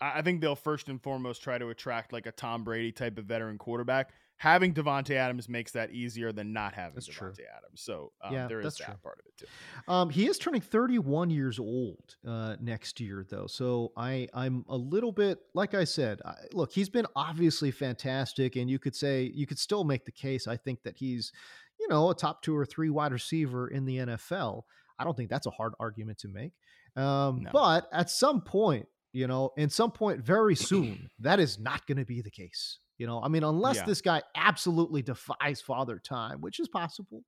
I 0.00 0.18
I 0.18 0.22
think 0.22 0.40
they'll 0.40 0.54
first 0.56 0.88
and 0.88 1.02
foremost 1.02 1.42
try 1.42 1.58
to 1.58 1.68
attract 1.70 2.12
like 2.12 2.26
a 2.26 2.32
Tom 2.32 2.64
Brady 2.64 2.92
type 2.92 3.18
of 3.18 3.24
veteran 3.24 3.58
quarterback. 3.58 4.12
Having 4.40 4.72
Davante 4.72 5.16
Adams 5.16 5.50
makes 5.50 5.72
that 5.72 5.90
easier 5.90 6.32
than 6.32 6.54
not 6.54 6.72
having. 6.72 6.96
Davante 6.98 7.40
Adams. 7.58 7.82
So 7.82 8.12
um, 8.24 8.32
Yeah, 8.32 8.46
there 8.48 8.60
is 8.60 8.74
that 8.76 8.84
true. 8.86 8.94
part 9.02 9.18
of 9.20 9.26
it 9.26 9.36
too. 9.36 9.46
Um, 9.86 10.08
he 10.08 10.28
is 10.28 10.38
turning 10.38 10.62
31 10.62 11.28
years 11.28 11.58
old 11.58 12.16
uh, 12.26 12.56
next 12.58 13.00
year, 13.00 13.26
though. 13.28 13.46
So 13.46 13.92
I, 13.98 14.28
I'm 14.32 14.64
a 14.70 14.76
little 14.78 15.12
bit, 15.12 15.40
like 15.52 15.74
I 15.74 15.84
said, 15.84 16.22
I, 16.24 16.36
look, 16.54 16.72
he's 16.72 16.88
been 16.88 17.06
obviously 17.14 17.70
fantastic, 17.70 18.56
and 18.56 18.70
you 18.70 18.78
could 18.78 18.96
say 18.96 19.30
you 19.34 19.46
could 19.46 19.58
still 19.58 19.84
make 19.84 20.06
the 20.06 20.12
case. 20.12 20.48
I 20.48 20.56
think 20.56 20.84
that 20.84 20.96
he's, 20.96 21.32
you 21.78 21.88
know, 21.88 22.08
a 22.08 22.14
top 22.14 22.40
two 22.40 22.56
or 22.56 22.64
three 22.64 22.88
wide 22.88 23.12
receiver 23.12 23.68
in 23.68 23.84
the 23.84 23.98
NFL. 23.98 24.62
I 24.98 25.04
don't 25.04 25.14
think 25.14 25.28
that's 25.28 25.48
a 25.48 25.50
hard 25.50 25.74
argument 25.78 26.16
to 26.20 26.28
make. 26.28 26.52
Um, 26.96 27.42
No. 27.42 27.50
But 27.52 27.90
at 27.92 28.08
some 28.08 28.40
point, 28.40 28.86
you 29.12 29.26
know, 29.26 29.50
in 29.58 29.68
some 29.68 29.90
point 29.90 30.20
very 30.20 30.56
soon, 30.56 31.10
that 31.18 31.40
is 31.40 31.58
not 31.58 31.86
going 31.86 31.98
to 31.98 32.06
be 32.06 32.22
the 32.22 32.30
case. 32.30 32.78
You 33.00 33.06
know, 33.06 33.22
I 33.22 33.28
mean, 33.28 33.44
unless 33.44 33.76
Yeah. 33.76 33.84
this 33.86 34.02
guy 34.02 34.22
absolutely 34.34 35.00
defies 35.00 35.62
father 35.62 35.98
time, 35.98 36.42
which 36.42 36.60
is 36.60 36.68
possible. 36.68 37.24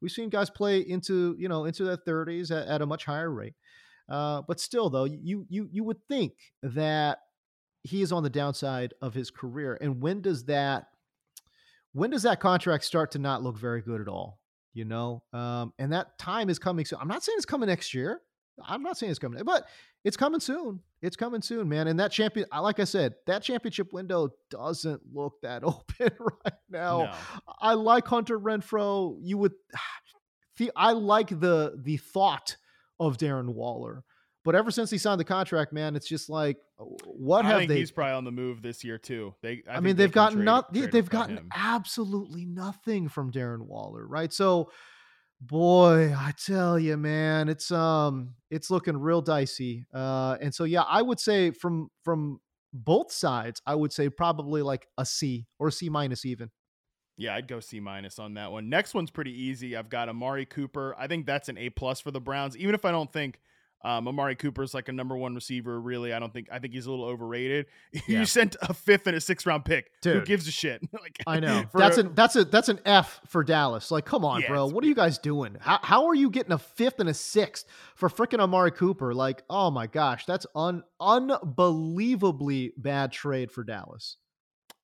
We've 0.00 0.10
seen 0.10 0.30
guys 0.30 0.50
play 0.50 0.80
into, 0.80 1.36
you 1.38 1.48
know, 1.48 1.64
into 1.64 1.84
their 1.84 1.96
30s 1.96 2.50
at, 2.50 2.66
at 2.66 2.82
a 2.82 2.86
much 2.86 3.04
higher 3.04 3.30
rate. 3.30 3.54
Uh, 4.08 4.42
but 4.48 4.58
still, 4.58 4.90
though, 4.90 5.04
you 5.04 5.46
you 5.48 5.68
you 5.70 5.84
would 5.84 6.02
think 6.08 6.32
that 6.64 7.20
he 7.84 8.02
is 8.02 8.10
on 8.10 8.24
the 8.24 8.30
downside 8.30 8.94
of 9.00 9.14
his 9.14 9.30
career. 9.30 9.78
And 9.80 10.02
when 10.02 10.22
does 10.22 10.46
that 10.46 10.88
when 11.92 12.10
does 12.10 12.24
that 12.24 12.40
contract 12.40 12.82
start 12.82 13.12
to 13.12 13.20
not 13.20 13.44
look 13.44 13.56
very 13.56 13.80
good 13.80 14.00
at 14.00 14.08
all? 14.08 14.40
You 14.74 14.86
know, 14.86 15.22
um, 15.32 15.72
and 15.78 15.92
that 15.92 16.18
time 16.18 16.50
is 16.50 16.58
coming 16.58 16.84
So 16.84 16.96
I'm 17.00 17.06
not 17.06 17.22
saying 17.22 17.36
it's 17.36 17.46
coming 17.46 17.68
next 17.68 17.94
year. 17.94 18.22
I'm 18.64 18.82
not 18.82 18.98
saying 18.98 19.10
it's 19.10 19.18
coming, 19.18 19.42
but 19.44 19.66
it's 20.04 20.16
coming 20.16 20.40
soon. 20.40 20.80
It's 21.00 21.16
coming 21.16 21.42
soon, 21.42 21.68
man. 21.68 21.88
And 21.88 21.98
that 22.00 22.12
champion, 22.12 22.46
like 22.52 22.80
I 22.80 22.84
said, 22.84 23.14
that 23.26 23.42
championship 23.42 23.92
window 23.92 24.30
doesn't 24.50 25.00
look 25.12 25.40
that 25.42 25.64
open 25.64 26.10
right 26.44 26.54
now. 26.70 27.04
No. 27.04 27.12
I 27.60 27.74
like 27.74 28.06
Hunter 28.06 28.38
Renfrow. 28.38 29.16
You 29.20 29.38
would, 29.38 29.52
the, 30.58 30.70
I 30.76 30.92
like 30.92 31.28
the 31.28 31.80
the 31.82 31.96
thought 31.96 32.56
of 33.00 33.16
Darren 33.16 33.48
Waller, 33.48 34.04
but 34.44 34.54
ever 34.54 34.70
since 34.70 34.90
he 34.90 34.98
signed 34.98 35.20
the 35.20 35.24
contract, 35.24 35.72
man, 35.72 35.94
it's 35.94 36.08
just 36.08 36.28
like, 36.28 36.56
what 36.76 37.44
I 37.44 37.48
have 37.48 37.58
think 37.60 37.68
they? 37.70 37.78
he's 37.78 37.92
probably 37.92 38.14
on 38.14 38.24
the 38.24 38.32
move 38.32 38.60
this 38.60 38.82
year 38.82 38.98
too. 38.98 39.34
They, 39.40 39.62
I, 39.68 39.76
I, 39.76 39.80
mean, 39.80 39.96
they 39.96 40.04
they've 40.04 40.12
can 40.12 40.24
gotten 40.24 40.44
not, 40.44 40.72
they've 40.72 41.08
gotten 41.08 41.38
him. 41.38 41.48
absolutely 41.54 42.44
nothing 42.44 43.08
from 43.08 43.30
Darren 43.30 43.60
Waller, 43.60 44.04
right? 44.06 44.32
So, 44.32 44.70
boy, 45.46 46.14
I 46.16 46.32
tell 46.44 46.78
you, 46.78 46.96
man, 46.96 47.48
it's 47.48 47.70
um, 47.70 48.34
it's 48.50 48.70
looking 48.70 48.96
real 48.96 49.20
dicey. 49.20 49.86
Uh, 49.92 50.36
and 50.40 50.54
so 50.54 50.64
yeah, 50.64 50.82
I 50.82 51.02
would 51.02 51.20
say 51.20 51.50
from 51.50 51.90
from 52.04 52.40
both 52.72 53.12
sides, 53.12 53.60
I 53.66 53.74
would 53.74 53.92
say 53.92 54.08
probably 54.08 54.62
like 54.62 54.86
a 54.96 55.04
C 55.04 55.46
or 55.58 55.70
C 55.70 55.88
minus 55.88 56.24
even. 56.24 56.50
Yeah, 57.18 57.34
I'd 57.34 57.48
go 57.48 57.60
C 57.60 57.80
minus 57.80 58.18
on 58.18 58.34
that 58.34 58.52
one. 58.52 58.68
Next 58.68 58.94
one's 58.94 59.10
pretty 59.10 59.32
easy. 59.32 59.76
I've 59.76 59.90
got 59.90 60.08
Amari 60.08 60.46
Cooper. 60.46 60.96
I 60.98 61.06
think 61.06 61.26
that's 61.26 61.48
an 61.48 61.58
A 61.58 61.70
plus 61.70 62.00
for 62.00 62.10
the 62.10 62.20
Browns, 62.20 62.56
even 62.56 62.74
if 62.74 62.84
I 62.84 62.90
don't 62.90 63.12
think 63.12 63.38
um, 63.84 64.06
Amari 64.06 64.36
Cooper 64.36 64.62
is 64.62 64.74
like 64.74 64.88
a 64.88 64.92
number 64.92 65.16
one 65.16 65.34
receiver. 65.34 65.80
Really, 65.80 66.12
I 66.12 66.18
don't 66.18 66.32
think. 66.32 66.48
I 66.52 66.58
think 66.58 66.72
he's 66.72 66.86
a 66.86 66.90
little 66.90 67.04
overrated. 67.04 67.66
Yeah. 68.06 68.20
you 68.20 68.26
sent 68.26 68.56
a 68.62 68.74
fifth 68.74 69.06
and 69.06 69.16
a 69.16 69.20
sixth 69.20 69.46
round 69.46 69.64
pick. 69.64 69.90
Who 70.02 70.22
gives 70.22 70.48
a 70.48 70.50
shit? 70.50 70.82
like 71.00 71.18
I 71.26 71.40
know 71.40 71.64
that's 71.74 71.98
an 71.98 72.14
that's 72.14 72.36
a 72.36 72.44
that's 72.44 72.68
an 72.68 72.80
F 72.84 73.20
for 73.28 73.44
Dallas. 73.44 73.90
Like, 73.90 74.04
come 74.04 74.24
on, 74.24 74.40
Yeah, 74.40 74.48
bro, 74.48 74.66
what 74.66 74.82
are 74.82 74.86
you 74.86 74.94
guys 74.94 75.18
doing? 75.18 75.56
How 75.60 75.78
how 75.82 76.06
are 76.06 76.14
you 76.14 76.30
getting 76.30 76.52
a 76.52 76.58
fifth 76.58 77.00
and 77.00 77.08
a 77.08 77.14
sixth 77.14 77.66
for 77.94 78.08
freaking 78.08 78.40
Amari 78.40 78.70
Cooper? 78.72 79.14
Like, 79.14 79.42
oh 79.48 79.70
my 79.70 79.86
gosh, 79.86 80.24
that's 80.26 80.46
un 80.54 80.82
unbelievably 81.00 82.72
bad 82.76 83.12
trade 83.12 83.50
for 83.50 83.64
Dallas. 83.64 84.16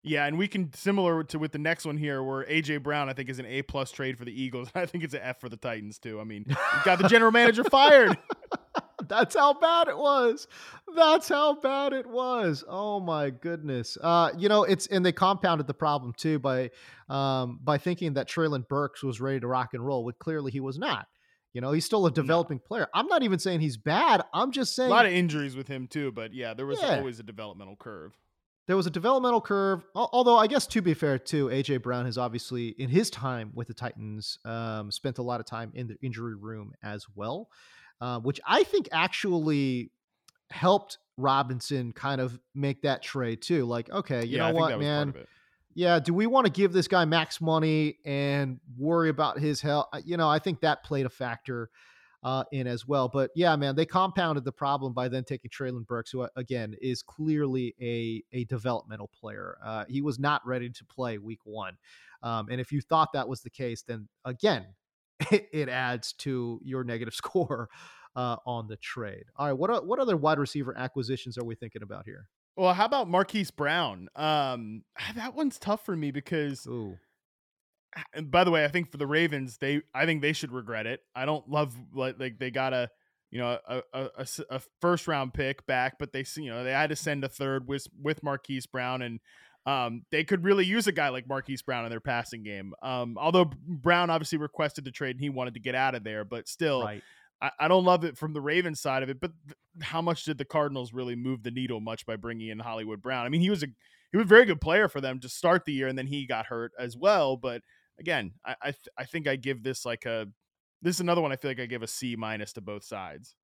Yeah, 0.04 0.26
and 0.26 0.38
we 0.38 0.48
can 0.48 0.72
similar 0.72 1.24
to 1.24 1.38
with 1.38 1.52
the 1.52 1.58
next 1.58 1.84
one 1.84 1.96
here, 1.96 2.22
where 2.22 2.44
AJ 2.44 2.82
Brown 2.82 3.08
I 3.08 3.12
think 3.14 3.28
is 3.28 3.38
an 3.38 3.46
A 3.46 3.62
plus 3.62 3.90
trade 3.90 4.16
for 4.16 4.24
the 4.24 4.42
Eagles. 4.42 4.70
I 4.74 4.86
think 4.86 5.04
it's 5.04 5.14
an 5.14 5.20
F 5.22 5.40
for 5.40 5.48
the 5.48 5.56
Titans 5.56 5.98
too. 5.98 6.20
I 6.20 6.24
mean, 6.24 6.44
you 6.48 6.56
got 6.84 6.98
the 7.00 7.08
general 7.08 7.32
manager 7.32 7.64
fired. 7.64 8.16
That's 9.08 9.34
how 9.34 9.54
bad 9.54 9.88
it 9.88 9.96
was. 9.96 10.46
That's 10.94 11.28
how 11.28 11.54
bad 11.60 11.92
it 11.92 12.06
was. 12.06 12.64
Oh 12.68 13.00
my 13.00 13.30
goodness. 13.30 13.96
Uh, 14.00 14.30
you 14.36 14.48
know, 14.48 14.64
it's 14.64 14.86
and 14.86 15.04
they 15.04 15.12
compounded 15.12 15.66
the 15.66 15.74
problem 15.74 16.12
too 16.16 16.38
by 16.38 16.70
um 17.08 17.58
by 17.62 17.78
thinking 17.78 18.14
that 18.14 18.28
Treylon 18.28 18.66
Burks 18.68 19.02
was 19.02 19.20
ready 19.20 19.40
to 19.40 19.46
rock 19.46 19.74
and 19.74 19.84
roll, 19.84 20.04
when 20.04 20.14
clearly 20.18 20.50
he 20.50 20.60
was 20.60 20.78
not. 20.78 21.06
You 21.54 21.60
know, 21.62 21.72
he's 21.72 21.84
still 21.86 22.06
a 22.06 22.10
developing 22.10 22.58
player. 22.58 22.86
I'm 22.94 23.06
not 23.06 23.22
even 23.22 23.38
saying 23.38 23.60
he's 23.60 23.78
bad. 23.78 24.22
I'm 24.34 24.52
just 24.52 24.74
saying 24.76 24.90
a 24.90 24.94
lot 24.94 25.06
of 25.06 25.12
injuries 25.12 25.56
with 25.56 25.66
him 25.66 25.88
too, 25.88 26.12
but 26.12 26.32
yeah, 26.34 26.54
there 26.54 26.66
was 26.66 26.80
Yeah. 26.80 26.98
always 26.98 27.18
a 27.18 27.22
developmental 27.22 27.74
curve. 27.76 28.12
there 28.66 28.76
was 28.76 28.86
a 28.86 28.90
developmental 28.90 29.40
curve. 29.40 29.82
Although 29.94 30.36
I 30.36 30.46
guess 30.46 30.66
to 30.68 30.82
be 30.82 30.92
fair 30.92 31.18
too, 31.18 31.46
AJ 31.48 31.78
Brown 31.82 32.04
has 32.04 32.18
obviously 32.18 32.68
in 32.78 32.90
his 32.90 33.08
time 33.08 33.50
with 33.54 33.66
the 33.66 33.72
Titans 33.74 34.38
um, 34.44 34.90
spent 34.92 35.16
a 35.16 35.22
lot 35.22 35.40
of 35.40 35.46
time 35.46 35.72
in 35.74 35.86
the 35.88 35.96
injury 36.02 36.34
room 36.36 36.72
as 36.82 37.06
well, 37.14 37.48
uh, 38.00 38.20
which 38.20 38.40
I 38.46 38.62
think 38.64 38.88
actually 38.92 39.90
helped 40.50 40.98
Robinson 41.16 41.92
kind 41.92 42.20
of 42.20 42.38
make 42.54 42.82
that 42.82 43.02
trade 43.02 43.42
too. 43.42 43.64
Like, 43.64 43.90
okay, 43.90 44.24
you 44.24 44.36
yeah, 44.36 44.48
know 44.48 44.54
what, 44.54 44.68
that 44.70 44.78
was 44.78 44.86
part 44.86 45.06
man? 45.06 45.26
Yeah, 45.74 45.98
do 46.00 46.12
we 46.14 46.26
want 46.26 46.46
to 46.46 46.52
give 46.52 46.72
this 46.72 46.88
guy 46.88 47.04
max 47.04 47.40
money 47.40 47.98
and 48.04 48.58
worry 48.76 49.10
about 49.10 49.38
his 49.38 49.60
health? 49.60 49.86
You 50.04 50.16
know, 50.16 50.28
I 50.28 50.38
think 50.38 50.60
that 50.60 50.82
played 50.82 51.06
a 51.06 51.10
factor. 51.10 51.70
uh, 52.22 52.44
in 52.52 52.66
as 52.66 52.86
well. 52.86 53.08
But 53.08 53.30
yeah, 53.34 53.54
man, 53.56 53.76
they 53.76 53.86
compounded 53.86 54.44
the 54.44 54.52
problem 54.52 54.92
by 54.92 55.08
then 55.08 55.24
taking 55.24 55.50
Treylon 55.50 55.86
Burks, 55.86 56.10
who 56.10 56.22
uh, 56.22 56.28
again 56.36 56.74
is 56.80 57.02
clearly 57.02 57.74
a 57.80 58.22
a 58.36 58.44
developmental 58.44 59.08
player. 59.08 59.58
Uh, 59.64 59.84
he 59.88 60.00
was 60.02 60.18
not 60.18 60.44
ready 60.46 60.70
to 60.70 60.84
play 60.84 61.18
Week 61.18 61.40
One, 61.44 61.76
um, 62.22 62.48
and 62.50 62.60
if 62.60 62.72
you 62.72 62.80
thought 62.80 63.12
that 63.12 63.28
was 63.28 63.42
the 63.42 63.50
case, 63.50 63.82
then 63.82 64.08
again, 64.24 64.66
it, 65.30 65.48
it 65.52 65.68
adds 65.68 66.12
to 66.14 66.60
your 66.62 66.84
negative 66.84 67.14
score 67.22 67.68
uh, 68.16 68.36
on 68.46 68.68
the 68.68 68.76
trade. 68.76 69.24
All 69.36 69.46
right, 69.46 69.52
what 69.52 69.86
what 69.86 69.98
other 69.98 70.16
wide 70.16 70.38
receiver 70.38 70.76
acquisitions 70.76 71.38
are 71.38 71.44
we 71.44 71.54
thinking 71.54 71.82
about 71.82 72.04
here? 72.04 72.28
Well, 72.56 72.74
how 72.74 72.86
about 72.86 73.08
Marquise 73.08 73.52
Brown? 73.52 74.08
Um, 74.16 74.82
that 75.14 75.34
one's 75.34 75.58
tough 75.58 75.84
for 75.84 75.96
me 75.96 76.10
because. 76.10 76.66
Ooh 76.66 76.98
and 78.12 78.30
by 78.30 78.44
the 78.44 78.50
way, 78.50 78.64
I 78.64 78.68
think 78.68 78.90
for 78.90 78.96
the 78.96 79.06
Ravens, 79.06 79.58
they 79.58 79.82
I 79.94 80.06
think 80.06 80.22
they 80.22 80.32
should 80.32 80.52
regret 80.52 80.86
it. 80.86 81.00
I 81.14 81.24
don't 81.24 81.48
love 81.48 81.74
like, 81.92 82.16
like 82.18 82.38
they 82.38 82.50
got 82.50 82.72
a 82.72 82.90
you 83.30 83.38
know 83.38 83.58
a, 83.66 83.82
a, 83.92 84.08
a, 84.18 84.26
a, 84.50 84.60
first 84.80 85.08
round 85.08 85.34
pick 85.34 85.66
back, 85.66 85.98
but 85.98 86.12
they 86.12 86.24
you 86.36 86.50
know 86.50 86.64
they 86.64 86.72
had 86.72 86.90
to 86.90 86.96
send 86.96 87.24
a 87.24 87.28
third 87.28 87.66
with 87.66 87.86
with 88.00 88.22
Marquise 88.22 88.66
Brown, 88.66 89.02
and 89.02 89.20
um, 89.68 90.02
they 90.10 90.24
could 90.24 90.44
really 90.44 90.64
use 90.64 90.86
a 90.86 90.92
guy 90.92 91.10
like 91.10 91.28
Marquise 91.28 91.60
Brown 91.60 91.84
in 91.84 91.90
their 91.90 92.00
passing 92.00 92.42
game. 92.42 92.72
Um, 92.82 93.18
although 93.20 93.50
Brown 93.66 94.08
obviously 94.08 94.38
requested 94.38 94.86
to 94.86 94.90
trade 94.90 95.16
and 95.16 95.20
he 95.20 95.28
wanted 95.28 95.54
to 95.54 95.60
get 95.60 95.74
out 95.74 95.94
of 95.94 96.04
there, 96.04 96.24
but 96.24 96.48
still. 96.48 96.82
Right. 96.82 97.02
I, 97.40 97.50
I 97.60 97.68
don't 97.68 97.84
love 97.84 98.02
it 98.02 98.16
from 98.16 98.32
the 98.32 98.40
Ravens 98.40 98.80
side 98.80 99.02
of 99.02 99.10
it, 99.10 99.20
but 99.20 99.30
th- 99.46 99.56
how 99.82 100.02
much 100.02 100.24
did 100.24 100.38
the 100.38 100.44
Cardinals 100.44 100.92
really 100.92 101.14
move 101.14 101.42
the 101.42 101.52
needle 101.52 101.80
much 101.80 102.04
by 102.04 102.16
bringing 102.16 102.48
in 102.48 102.58
Hollywood 102.58 103.00
Brown? 103.00 103.26
I 103.26 103.28
mean, 103.28 103.42
he 103.42 103.50
was 103.50 103.62
a 103.62 103.66
he 104.10 104.16
was 104.16 104.24
a 104.24 104.28
very 104.28 104.44
good 104.44 104.60
player 104.60 104.88
for 104.88 105.00
them 105.00 105.20
to 105.20 105.28
start 105.28 105.64
the 105.64 105.72
year, 105.72 105.86
and 105.86 105.96
then 105.96 106.08
he 106.08 106.26
got 106.26 106.46
hurt 106.46 106.72
as 106.80 106.96
well. 106.96 107.36
But 107.36 107.62
again, 108.00 108.32
I 108.44 108.56
I, 108.60 108.70
th- 108.70 108.88
I 108.98 109.04
think 109.04 109.28
I 109.28 109.36
give 109.36 109.62
this 109.62 109.84
like 109.84 110.04
a 110.04 110.26
this 110.82 110.96
is 110.96 111.00
another 111.00 111.20
one 111.20 111.30
I 111.30 111.36
feel 111.36 111.50
like 111.52 111.60
I 111.60 111.66
give 111.66 111.84
a 111.84 111.86
C 111.86 112.16
minus 112.16 112.54
to 112.54 112.60
both 112.60 112.82
sides. 112.82 113.36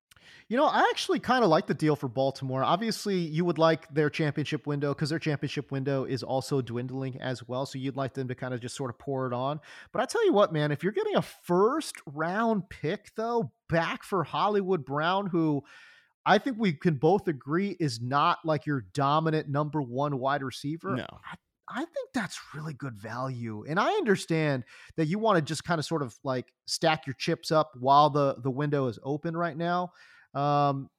You 0.47 0.57
know, 0.57 0.65
I 0.65 0.87
actually 0.91 1.19
kind 1.19 1.43
of 1.43 1.49
like 1.49 1.67
the 1.67 1.73
deal 1.73 1.95
for 1.95 2.07
Baltimore. 2.07 2.63
Obviously, 2.63 3.17
you 3.17 3.45
would 3.45 3.57
like 3.57 3.93
their 3.93 4.09
championship 4.09 4.67
window 4.67 4.93
because 4.93 5.09
their 5.09 5.19
championship 5.19 5.71
window 5.71 6.05
is 6.05 6.23
also 6.23 6.61
dwindling 6.61 7.19
as 7.21 7.47
well. 7.47 7.65
So 7.65 7.77
you'd 7.79 7.97
like 7.97 8.13
them 8.13 8.27
to 8.27 8.35
kind 8.35 8.53
of 8.53 8.61
just 8.61 8.75
sort 8.75 8.89
of 8.89 8.99
pour 8.99 9.27
it 9.27 9.33
on. 9.33 9.59
But 9.91 10.01
I 10.01 10.05
tell 10.05 10.25
you 10.25 10.33
what, 10.33 10.53
man, 10.53 10.71
if 10.71 10.83
you're 10.83 10.91
getting 10.91 11.15
a 11.15 11.21
first 11.21 11.95
round 12.05 12.69
pick, 12.69 13.11
though, 13.15 13.51
back 13.69 14.03
for 14.03 14.23
Hollywood 14.23 14.85
Brown, 14.85 15.27
who 15.27 15.63
I 16.25 16.37
think 16.37 16.57
we 16.59 16.73
can 16.73 16.95
both 16.95 17.27
agree 17.27 17.75
is 17.79 18.01
not 18.01 18.39
like 18.45 18.65
your 18.65 18.85
dominant 18.93 19.49
number 19.49 19.81
one 19.81 20.19
wide 20.19 20.43
receiver. 20.43 20.95
No. 20.95 21.05
I 21.11 21.35
I 21.67 21.79
think 21.79 22.09
that's 22.13 22.39
really 22.53 22.73
good 22.73 22.95
value. 22.95 23.65
And 23.67 23.79
I 23.79 23.89
understand 23.93 24.63
that 24.97 25.07
you 25.07 25.17
want 25.17 25.37
to 25.37 25.41
just 25.41 25.63
kind 25.63 25.79
of 25.79 25.85
sort 25.85 26.01
of 26.01 26.15
like 26.23 26.53
stack 26.67 27.07
your 27.07 27.15
chips 27.15 27.51
up 27.51 27.71
while 27.79 28.09
the 28.09 28.35
the 28.41 28.51
window 28.51 28.87
is 28.87 28.99
open 29.03 29.35
right 29.35 29.57
now. 29.57 29.91
Um 30.35 30.89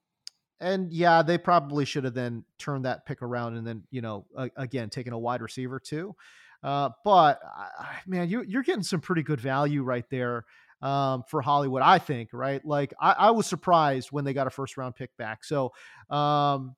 and 0.61 0.93
yeah, 0.93 1.23
they 1.23 1.39
probably 1.39 1.85
should 1.85 2.05
have 2.05 2.15
then 2.15 2.45
turned 2.59 2.85
that 2.87 3.05
pick 3.05 3.23
around 3.23 3.57
and 3.57 3.67
then, 3.67 3.83
you 3.91 4.01
know, 4.01 4.27
uh, 4.37 4.49
again, 4.57 4.89
taken 4.89 5.13
a 5.13 5.19
wide 5.19 5.43
receiver 5.43 5.79
too. 5.79 6.15
Uh, 6.63 6.91
but 7.05 7.41
I, 7.45 7.99
man, 8.07 8.29
you, 8.29 8.43
you're 8.49 8.63
getting 8.63 8.83
some 8.83 9.01
pretty 9.01 9.23
good 9.23 9.41
value 9.41 9.83
right 9.83 10.09
there 10.11 10.45
um, 10.81 11.25
for 11.29 11.43
Hollywood, 11.43 11.83
I 11.83 11.99
think, 11.99 12.31
right? 12.33 12.65
Like 12.65 12.95
I, 13.01 13.13
I, 13.13 13.31
was 13.31 13.47
surprised 13.47 14.09
when 14.13 14.25
they 14.25 14.33
got 14.33 14.47
a 14.47 14.51
first 14.51 14.77
round 14.77 14.95
pick 14.95 15.15
back. 15.17 15.45
So, 15.45 15.73
um, 16.11 16.75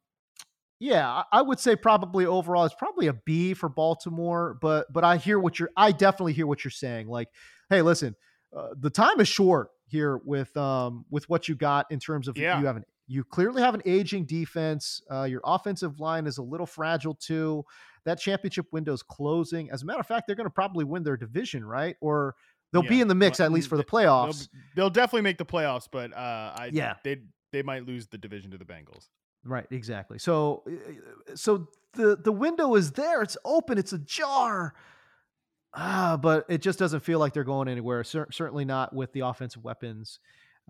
yeah, 0.81 1.23
I 1.33 1.43
would 1.43 1.59
say 1.59 1.75
probably 1.75 2.25
overall 2.25 2.65
it's 2.65 2.75
probably 2.75 3.09
a 3.09 3.13
B 3.13 3.55
for 3.55 3.69
Baltimore, 3.69 4.57
but 4.61 4.87
but 4.93 5.03
I 5.03 5.17
hear 5.17 5.39
what 5.39 5.59
you're 5.59 5.71
I 5.77 5.91
definitely 5.91 6.35
hear 6.35 6.47
what 6.47 6.65
you're 6.65 6.71
saying. 6.71 7.09
Like, 7.09 7.29
hey, 7.69 7.83
listen, 7.83 8.15
uh, 8.57 8.69
the 8.79 8.91
time 8.91 9.19
is 9.19 9.27
short 9.27 9.71
here 9.89 10.21
with 10.25 10.57
um 10.57 11.05
with 11.11 11.29
what 11.29 11.49
you 11.49 11.55
got 11.55 11.87
in 11.91 11.99
terms 11.99 12.29
of 12.29 12.37
yeah. 12.37 12.61
you 12.61 12.67
have 12.67 12.77
an 12.77 12.85
you 13.09 13.25
clearly 13.25 13.63
have 13.63 13.75
an 13.75 13.83
aging 13.87 14.27
defense. 14.27 15.01
Uh, 15.11 15.25
your 15.25 15.41
offensive 15.45 15.99
line 15.99 16.27
is 16.27 16.39
a 16.39 16.43
little 16.43 16.67
fragile 16.67 17.15
too. 17.15 17.65
That 18.05 18.21
championship 18.21 18.67
window 18.71 18.93
is 18.93 19.03
closing. 19.03 19.71
As 19.71 19.83
a 19.83 19.87
matter 19.87 20.01
of 20.01 20.07
fact, 20.07 20.27
they're 20.27 20.37
going 20.37 20.47
to 20.47 20.51
probably 20.51 20.85
win 20.85 21.03
their 21.03 21.17
division, 21.17 21.65
right? 21.65 21.97
Or 22.01 22.35
they'll 22.73 22.85
yeah. 22.85 22.91
be 22.91 23.01
in 23.01 23.09
the 23.09 23.15
mix 23.15 23.41
at 23.41 23.51
least 23.51 23.69
for 23.69 23.79
the 23.79 23.85
playoffs. 23.85 24.49
They'll, 24.51 24.85
they'll 24.85 24.91
definitely 24.91 25.23
make 25.23 25.39
the 25.39 25.47
playoffs, 25.47 25.89
but 25.91 26.13
uh, 26.13 26.53
I 26.57 26.71
yeah 26.73 26.95
they 27.03 27.23
they 27.53 27.63
might 27.63 27.87
lose 27.87 28.07
the 28.07 28.19
division 28.19 28.51
to 28.51 28.59
the 28.59 28.67
Bengals. 28.67 29.09
Right, 29.45 29.67
exactly. 29.71 30.19
So 30.19 30.65
so 31.35 31.69
the 31.95 32.17
the 32.17 32.33
window 32.33 32.75
is 32.75 32.93
there. 32.93 33.23
It's 33.23 33.37
open. 33.45 33.79
It's 33.79 33.93
ajar. 33.93 34.75
Ah, 35.75 36.19
but 36.21 36.47
it 36.49 36.63
just 36.63 36.79
doesn't 36.79 37.01
feel 37.01 37.19
like 37.19 37.33
they're 37.33 37.45
going 37.45 37.69
anywhere. 37.69 38.03
Cer- 38.05 38.29
certainly 38.33 38.65
not 38.65 38.95
with 38.95 39.13
the 39.13 39.21
offensive 39.21 39.63
weapons 39.63 40.19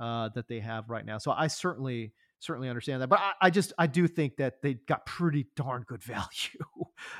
uh, 0.00 0.28
that 0.35 0.49
they 0.49 0.61
have 0.61 0.90
right 0.90 1.05
now. 1.05 1.19
So 1.19 1.31
I 1.31 1.47
certainly 1.47 2.12
certainly 2.40 2.69
understand 2.69 3.02
that. 3.02 3.09
But 3.09 3.21
I, 3.21 3.33
I 3.43 3.50
just 3.50 3.73
I 3.78 3.87
do 3.87 4.09
think 4.09 4.37
that 4.37 4.62
they 4.62 4.75
got 4.75 5.07
pretty 5.07 5.47
darn 5.57 5.85
good 5.87 6.02
value 6.05 6.26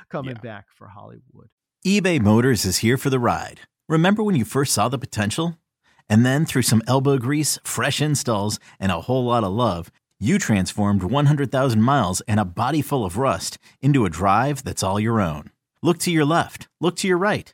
coming 0.09 0.35
yeah. 0.35 0.41
back 0.41 0.65
for 0.75 0.87
Hollywood. 0.87 1.49
eBay 1.85 2.19
Motors 2.19 2.65
is 2.65 2.77
here 2.79 2.97
for 2.97 3.09
the 3.09 3.19
ride. 3.19 3.61
Remember 3.87 4.21
when 4.23 4.35
you 4.35 4.45
first 4.45 4.73
saw 4.73 4.89
the 4.89 4.99
potential? 4.99 5.57
And 6.11 6.25
then 6.25 6.45
through 6.45 6.63
some 6.63 6.81
elbow 6.87 7.19
grease, 7.19 7.59
fresh 7.63 8.01
installs, 8.01 8.59
and 8.79 8.91
a 8.91 9.01
whole 9.01 9.25
lot 9.25 9.43
of 9.43 9.51
love 9.51 9.91
you 10.21 10.37
transformed 10.37 11.01
100,000 11.01 11.81
miles 11.81 12.19
and 12.27 12.41
a 12.41 12.45
body 12.45 12.81
full 12.81 13.05
of 13.05 13.17
rust 13.17 13.57
into 13.81 14.05
a 14.05 14.09
drive 14.09 14.65
that's 14.65 14.83
all 14.83 14.99
your 14.99 15.21
own. 15.21 15.51
Look 15.81 15.97
to 15.99 16.11
your 16.11 16.25
left, 16.25 16.67
look 16.81 16.97
to 16.97 17.07
your 17.07 17.17
right. 17.17 17.53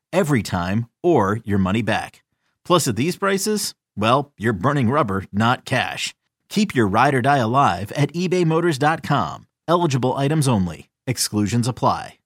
every 0.13 0.43
time, 0.43 0.87
or 1.01 1.39
your 1.43 1.57
money 1.57 1.81
back. 1.81 2.23
Plus, 2.63 2.87
at 2.87 2.95
these 2.95 3.17
prices, 3.17 3.73
well, 3.97 4.33
you're 4.37 4.53
burning 4.53 4.89
rubber, 4.89 5.25
not 5.31 5.65
cash. 5.65 6.13
Keep 6.49 6.75
your 6.75 6.87
ride 6.87 7.13
or 7.13 7.21
die 7.21 7.37
alive 7.37 7.91
at 7.93 8.13
ebaymotors.com. 8.13 9.47
Eligible 9.67 10.15
items 10.15 10.47
only. 10.47 10.89
Exclusions 11.07 11.67
apply. 11.67 12.17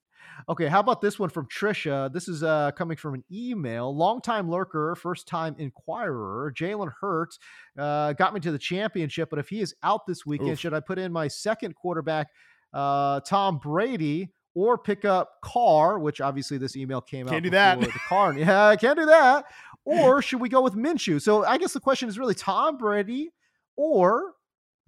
Okay, 0.47 0.67
how 0.67 0.79
about 0.79 1.01
this 1.01 1.17
one 1.17 1.29
from 1.29 1.47
Trisha? 1.47 2.13
This 2.13 2.27
is 2.27 2.43
uh, 2.43 2.69
coming 2.71 2.97
from 2.97 3.15
an 3.15 3.23
email. 3.31 3.95
Longtime 3.95 4.47
lurker, 4.47 4.95
first 4.95 5.27
time 5.27 5.55
inquirer. 5.57 6.53
Jalen 6.55 6.91
Hurts 7.01 7.39
uh, 7.79 8.13
got 8.13 8.33
me 8.33 8.39
to 8.41 8.51
the 8.51 8.59
championship, 8.59 9.31
but 9.31 9.39
if 9.39 9.49
he 9.49 9.61
is 9.61 9.73
out 9.81 10.05
this 10.05 10.23
weekend, 10.23 10.51
Oof. 10.51 10.59
should 10.59 10.75
I 10.75 10.81
put 10.81 10.99
in 10.99 11.11
my 11.11 11.27
second 11.27 11.75
quarterback, 11.75 12.27
uh, 12.73 13.21
Tom 13.21 13.57
Brady, 13.57 14.29
or 14.55 14.77
pick 14.77 15.05
up 15.05 15.41
Carr, 15.41 16.00
which 16.00 16.21
obviously 16.21 16.57
this 16.57 16.75
email 16.75 17.01
came 17.01 17.27
can't 17.27 17.38
out. 17.38 17.43
do 17.43 17.50
that. 17.51 17.79
The 17.81 17.88
car. 18.07 18.33
yeah, 18.38 18.67
I 18.67 18.75
can't 18.77 18.97
do 18.97 19.05
that. 19.05 19.45
Or 19.83 20.21
should 20.21 20.41
we 20.41 20.50
go 20.50 20.62
with 20.62 20.74
Minshew? 20.74 21.21
So 21.21 21.45
I 21.45 21.57
guess 21.59 21.74
the 21.74 21.79
question 21.79 22.09
is 22.09 22.17
really 22.17 22.33
Tom 22.33 22.77
Brady 22.77 23.29
or 23.75 24.33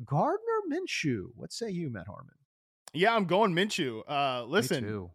Gardner 0.03 0.39
Minshew. 0.71 1.25
What 1.35 1.53
say 1.53 1.69
you, 1.69 1.91
Matt 1.91 2.07
Harmon? 2.07 2.33
Yeah, 2.93 3.13
I'm 3.13 3.25
going 3.25 3.53
Minshew. 3.53 4.01
Uh, 4.07 4.45
listen, 4.45 5.09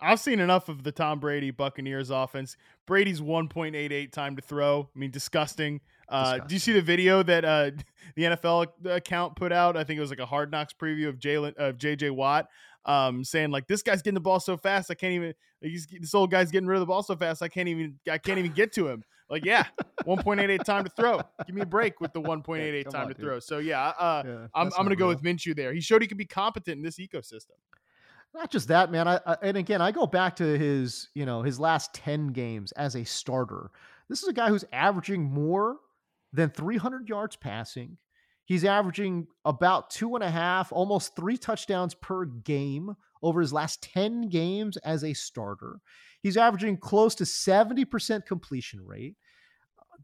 I've 0.00 0.20
seen 0.20 0.40
enough 0.40 0.68
of 0.68 0.84
the 0.84 0.92
Tom 0.92 1.20
Brady 1.20 1.50
Buccaneers 1.50 2.10
offense. 2.10 2.56
Brady's 2.86 3.20
1.88 3.20 4.12
time 4.12 4.36
to 4.36 4.42
throw. 4.42 4.88
I 4.94 4.98
mean, 4.98 5.10
disgusting. 5.10 5.80
Uh, 6.08 6.38
do 6.38 6.54
you 6.54 6.58
see 6.58 6.72
the 6.72 6.82
video 6.82 7.22
that 7.22 7.44
uh, 7.44 7.70
the 8.16 8.22
NFL 8.22 8.68
account 8.86 9.36
put 9.36 9.52
out? 9.52 9.76
I 9.76 9.84
think 9.84 9.98
it 9.98 10.00
was 10.00 10.10
like 10.10 10.18
a 10.18 10.26
Hard 10.26 10.50
Knocks 10.50 10.74
preview 10.74 11.08
of 11.08 11.18
Jalen 11.18 11.54
of 11.56 11.76
JJ 11.76 12.12
Watt, 12.12 12.48
um, 12.84 13.24
saying 13.24 13.50
like 13.50 13.66
this 13.66 13.82
guy's 13.82 14.02
getting 14.02 14.14
the 14.14 14.20
ball 14.20 14.40
so 14.40 14.56
fast 14.56 14.90
I 14.90 14.94
can't 14.94 15.12
even. 15.12 15.34
He's 15.60 15.86
this 15.86 16.14
old 16.14 16.30
guy's 16.30 16.50
getting 16.50 16.68
rid 16.68 16.76
of 16.76 16.80
the 16.80 16.86
ball 16.86 17.02
so 17.02 17.16
fast 17.16 17.42
I 17.42 17.48
can't 17.48 17.68
even. 17.68 17.98
I 18.10 18.18
can't 18.18 18.38
even 18.38 18.52
get 18.52 18.72
to 18.74 18.88
him. 18.88 19.02
Like 19.28 19.44
yeah, 19.44 19.64
1.88 20.06 20.62
time 20.62 20.84
to 20.84 20.90
throw. 20.90 21.20
Give 21.46 21.56
me 21.56 21.62
a 21.62 21.66
break 21.66 22.00
with 22.00 22.12
the 22.12 22.20
1.88 22.20 22.72
yeah, 22.84 22.90
time 22.90 23.02
on, 23.02 23.08
to 23.08 23.14
dude. 23.14 23.24
throw. 23.24 23.40
So 23.40 23.58
yeah, 23.58 23.88
uh, 23.88 24.22
yeah 24.24 24.46
I'm, 24.54 24.70
I'm 24.78 24.84
gonna 24.84 24.96
go 24.96 25.08
with 25.08 25.22
Minshew 25.22 25.56
there. 25.56 25.72
He 25.72 25.80
showed 25.80 26.02
he 26.02 26.08
could 26.08 26.18
be 26.18 26.26
competent 26.26 26.76
in 26.76 26.82
this 26.82 26.98
ecosystem 26.98 27.56
not 28.36 28.50
just 28.50 28.68
that, 28.68 28.90
man. 28.90 29.08
I, 29.08 29.18
I, 29.26 29.36
and 29.42 29.56
again, 29.56 29.80
I 29.80 29.90
go 29.90 30.06
back 30.06 30.36
to 30.36 30.58
his, 30.58 31.08
you 31.14 31.26
know, 31.26 31.42
his 31.42 31.58
last 31.58 31.94
10 31.94 32.28
games 32.28 32.70
as 32.72 32.94
a 32.94 33.04
starter. 33.04 33.70
This 34.08 34.22
is 34.22 34.28
a 34.28 34.32
guy 34.32 34.48
who's 34.48 34.64
averaging 34.72 35.24
more 35.24 35.78
than 36.36 36.50
300 36.50 37.08
yards 37.08 37.34
passing. 37.36 37.98
He's 38.44 38.64
averaging 38.64 39.26
about 39.44 39.90
two 39.90 40.14
and 40.14 40.22
a 40.22 40.30
half, 40.30 40.70
almost 40.70 41.16
three 41.16 41.36
touchdowns 41.36 41.94
per 41.94 42.26
game 42.26 42.94
over 43.22 43.40
his 43.40 43.52
last 43.52 43.82
10 43.82 44.28
games 44.28 44.76
as 44.78 45.02
a 45.02 45.14
starter. 45.14 45.80
He's 46.22 46.36
averaging 46.36 46.76
close 46.76 47.14
to 47.16 47.24
70% 47.24 48.24
completion 48.26 48.84
rate. 48.84 49.16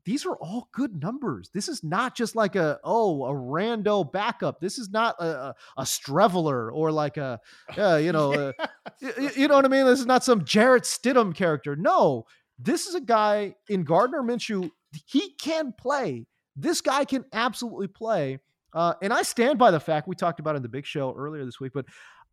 these 0.04 0.26
are 0.26 0.36
all 0.36 0.68
good 0.72 1.00
numbers. 1.00 1.50
This 1.54 1.68
is 1.68 1.84
not 1.84 2.16
just 2.16 2.34
like 2.34 2.56
a 2.56 2.80
oh 2.82 3.24
a 3.24 3.32
rando 3.32 4.10
backup. 4.10 4.60
This 4.60 4.78
is 4.78 4.90
not 4.90 5.14
a 5.20 5.24
a, 5.24 5.54
a 5.78 5.82
Streveler 5.82 6.72
or 6.72 6.90
like 6.90 7.16
a 7.16 7.40
uh, 7.78 7.96
you 7.96 8.12
know 8.12 8.32
uh, 8.32 8.52
you, 9.00 9.30
you 9.36 9.48
know 9.48 9.56
what 9.56 9.64
I 9.64 9.68
mean. 9.68 9.86
This 9.86 10.00
is 10.00 10.06
not 10.06 10.24
some 10.24 10.44
Jarrett 10.44 10.84
Stidham 10.84 11.34
character. 11.34 11.76
No, 11.76 12.24
this 12.58 12.86
is 12.86 12.94
a 12.94 13.00
guy 13.00 13.54
in 13.68 13.84
Gardner 13.84 14.22
Minshew. 14.22 14.70
He 15.06 15.34
can 15.40 15.72
play. 15.78 16.26
This 16.56 16.80
guy 16.80 17.04
can 17.04 17.24
absolutely 17.32 17.88
play. 17.88 18.38
Uh, 18.74 18.94
and 19.02 19.12
I 19.12 19.22
stand 19.22 19.58
by 19.58 19.70
the 19.70 19.80
fact 19.80 20.08
we 20.08 20.14
talked 20.14 20.40
about 20.40 20.56
in 20.56 20.62
the 20.62 20.68
big 20.68 20.86
show 20.86 21.14
earlier 21.16 21.44
this 21.44 21.60
week, 21.60 21.72
but 21.74 21.86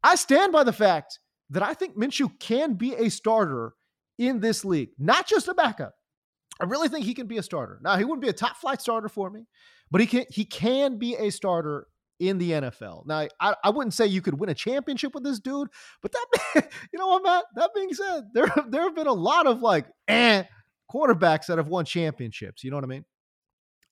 I 0.03 0.15
stand 0.15 0.53
by 0.53 0.63
the 0.63 0.73
fact 0.73 1.19
that 1.49 1.63
I 1.63 1.73
think 1.73 1.97
Minshew 1.97 2.39
can 2.39 2.75
be 2.75 2.95
a 2.95 3.09
starter 3.09 3.73
in 4.17 4.39
this 4.39 4.63
league, 4.63 4.89
not 4.97 5.27
just 5.27 5.47
a 5.47 5.53
backup. 5.53 5.93
I 6.61 6.65
really 6.65 6.89
think 6.89 7.05
he 7.05 7.13
can 7.13 7.27
be 7.27 7.37
a 7.37 7.43
starter. 7.43 7.79
Now, 7.81 7.97
he 7.97 8.03
wouldn't 8.03 8.21
be 8.21 8.29
a 8.29 8.33
top 8.33 8.57
flight 8.57 8.81
starter 8.81 9.09
for 9.09 9.29
me, 9.29 9.45
but 9.91 10.01
he 10.01 10.07
can 10.07 10.25
he 10.29 10.45
can 10.45 10.97
be 10.97 11.15
a 11.15 11.29
starter 11.29 11.87
in 12.19 12.37
the 12.37 12.51
NFL. 12.51 13.05
Now, 13.05 13.27
I, 13.39 13.55
I 13.63 13.69
wouldn't 13.69 13.93
say 13.93 14.07
you 14.07 14.21
could 14.21 14.39
win 14.39 14.49
a 14.49 14.53
championship 14.53 15.13
with 15.13 15.23
this 15.23 15.39
dude, 15.39 15.69
but 16.01 16.11
that 16.11 16.69
you 16.93 16.99
know 16.99 17.07
what, 17.07 17.23
Matt? 17.23 17.45
That 17.55 17.71
being 17.73 17.93
said, 17.93 18.25
there 18.33 18.47
there 18.69 18.83
have 18.83 18.95
been 18.95 19.07
a 19.07 19.13
lot 19.13 19.47
of 19.47 19.61
like 19.61 19.87
eh 20.07 20.43
quarterbacks 20.91 21.47
that 21.47 21.57
have 21.57 21.67
won 21.67 21.85
championships. 21.85 22.63
You 22.63 22.71
know 22.71 22.77
what 22.77 22.83
I 22.83 22.87
mean? 22.87 23.05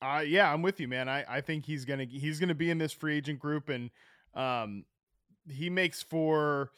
Uh 0.01 0.23
yeah, 0.25 0.51
I'm 0.51 0.61
with 0.61 0.79
you, 0.79 0.87
man. 0.87 1.09
I, 1.09 1.25
I 1.27 1.41
think 1.41 1.65
he's 1.65 1.85
gonna 1.85 2.05
he's 2.05 2.39
gonna 2.39 2.55
be 2.55 2.69
in 2.69 2.77
this 2.77 2.93
free 2.93 3.17
agent 3.17 3.39
group 3.39 3.69
and 3.69 3.89
um 4.33 4.85
he 5.49 5.69
makes 5.69 6.03
for 6.03 6.71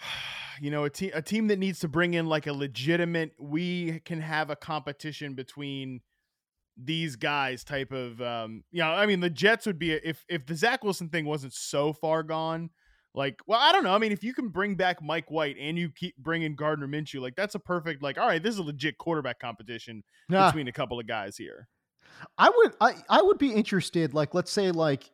you 0.60 0.70
know 0.70 0.84
a 0.84 0.90
team 0.90 1.10
a 1.14 1.22
team 1.22 1.48
that 1.48 1.58
needs 1.58 1.80
to 1.80 1.88
bring 1.88 2.14
in 2.14 2.26
like 2.26 2.46
a 2.46 2.52
legitimate 2.52 3.32
we 3.38 4.00
can 4.00 4.20
have 4.20 4.50
a 4.50 4.56
competition 4.56 5.34
between 5.34 6.00
these 6.78 7.16
guys 7.16 7.64
type 7.64 7.92
of 7.92 8.20
um 8.20 8.62
you 8.70 8.80
know 8.80 8.88
i 8.88 9.06
mean 9.06 9.20
the 9.20 9.30
jets 9.30 9.66
would 9.66 9.78
be 9.78 9.92
if 9.92 10.24
if 10.28 10.46
the 10.46 10.54
zach 10.54 10.84
wilson 10.84 11.08
thing 11.08 11.24
wasn't 11.24 11.52
so 11.52 11.92
far 11.92 12.22
gone 12.22 12.70
like 13.16 13.36
well 13.48 13.58
i 13.60 13.72
don't 13.72 13.82
know 13.82 13.92
i 13.94 13.98
mean 13.98 14.12
if 14.12 14.22
you 14.22 14.32
can 14.34 14.48
bring 14.48 14.74
back 14.76 15.02
mike 15.02 15.30
white 15.30 15.56
and 15.58 15.76
you 15.76 15.88
keep 15.90 16.16
bringing 16.18 16.54
gardner 16.54 16.86
minshew 16.86 17.20
like 17.20 17.34
that's 17.34 17.54
a 17.56 17.58
perfect 17.58 18.02
like 18.02 18.18
all 18.18 18.26
right 18.28 18.42
this 18.42 18.52
is 18.54 18.58
a 18.60 18.62
legit 18.62 18.96
quarterback 18.98 19.38
competition 19.40 20.04
Nah. 20.28 20.48
between 20.50 20.68
a 20.68 20.72
couple 20.72 21.00
of 21.00 21.06
guys 21.08 21.36
here 21.36 21.66
I 22.38 22.48
would 22.48 22.72
I, 22.80 22.94
I 23.10 23.20
would 23.20 23.36
be 23.36 23.50
interested, 23.52 24.14
like 24.14 24.32
let's 24.32 24.50
say 24.50 24.70
like 24.70 25.10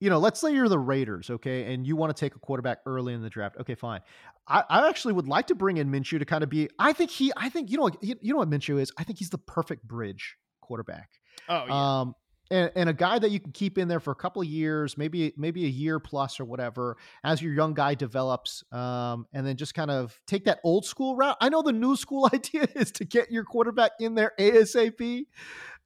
you 0.00 0.10
know, 0.10 0.18
let's 0.18 0.40
say 0.40 0.52
you're 0.52 0.68
the 0.68 0.78
Raiders, 0.78 1.30
okay, 1.30 1.72
and 1.72 1.86
you 1.86 1.94
want 1.96 2.14
to 2.14 2.18
take 2.20 2.34
a 2.34 2.38
quarterback 2.38 2.78
early 2.84 3.14
in 3.14 3.22
the 3.22 3.30
draft. 3.30 3.56
Okay, 3.60 3.74
fine. 3.76 4.00
I, 4.48 4.62
I 4.68 4.88
actually 4.88 5.14
would 5.14 5.26
like 5.28 5.46
to 5.46 5.54
bring 5.54 5.78
in 5.78 5.88
Minshew 5.90 6.18
to 6.18 6.24
kind 6.26 6.42
of 6.44 6.50
be. 6.50 6.68
I 6.78 6.92
think 6.92 7.10
he. 7.10 7.32
I 7.36 7.48
think 7.48 7.70
you 7.70 7.76
know. 7.78 7.84
what- 7.84 8.02
You, 8.02 8.16
you 8.20 8.32
know 8.32 8.38
what 8.40 8.50
Minshew 8.50 8.80
is. 8.80 8.92
I 8.98 9.04
think 9.04 9.18
he's 9.20 9.30
the 9.30 9.38
perfect 9.38 9.84
bridge 9.86 10.36
quarterback. 10.60 11.08
oh 11.48 11.64
yeah 11.66 12.00
Um, 12.00 12.14
and, 12.50 12.70
and 12.76 12.88
a 12.88 12.92
guy 12.92 13.18
that 13.18 13.30
you 13.30 13.40
can 13.40 13.52
keep 13.52 13.78
in 13.78 13.88
there 13.88 14.00
for 14.00 14.10
a 14.10 14.16
couple 14.16 14.42
of 14.42 14.48
years, 14.48 14.96
maybe 14.96 15.32
maybe 15.36 15.64
a 15.64 15.68
year 15.68 15.98
plus 15.98 16.38
or 16.38 16.44
whatever, 16.44 16.96
as 17.24 17.42
your 17.42 17.52
young 17.52 17.74
guy 17.74 17.94
develops, 17.94 18.64
um, 18.72 19.26
and 19.32 19.46
then 19.46 19.56
just 19.56 19.74
kind 19.74 19.90
of 19.90 20.18
take 20.26 20.44
that 20.44 20.60
old 20.64 20.84
school 20.84 21.16
route. 21.16 21.36
I 21.40 21.48
know 21.48 21.62
the 21.62 21.72
new 21.72 21.96
school 21.96 22.28
idea 22.34 22.66
is 22.74 22.92
to 22.92 23.04
get 23.04 23.30
your 23.30 23.44
quarterback 23.44 23.92
in 24.00 24.14
there 24.14 24.32
ASAP, 24.38 25.26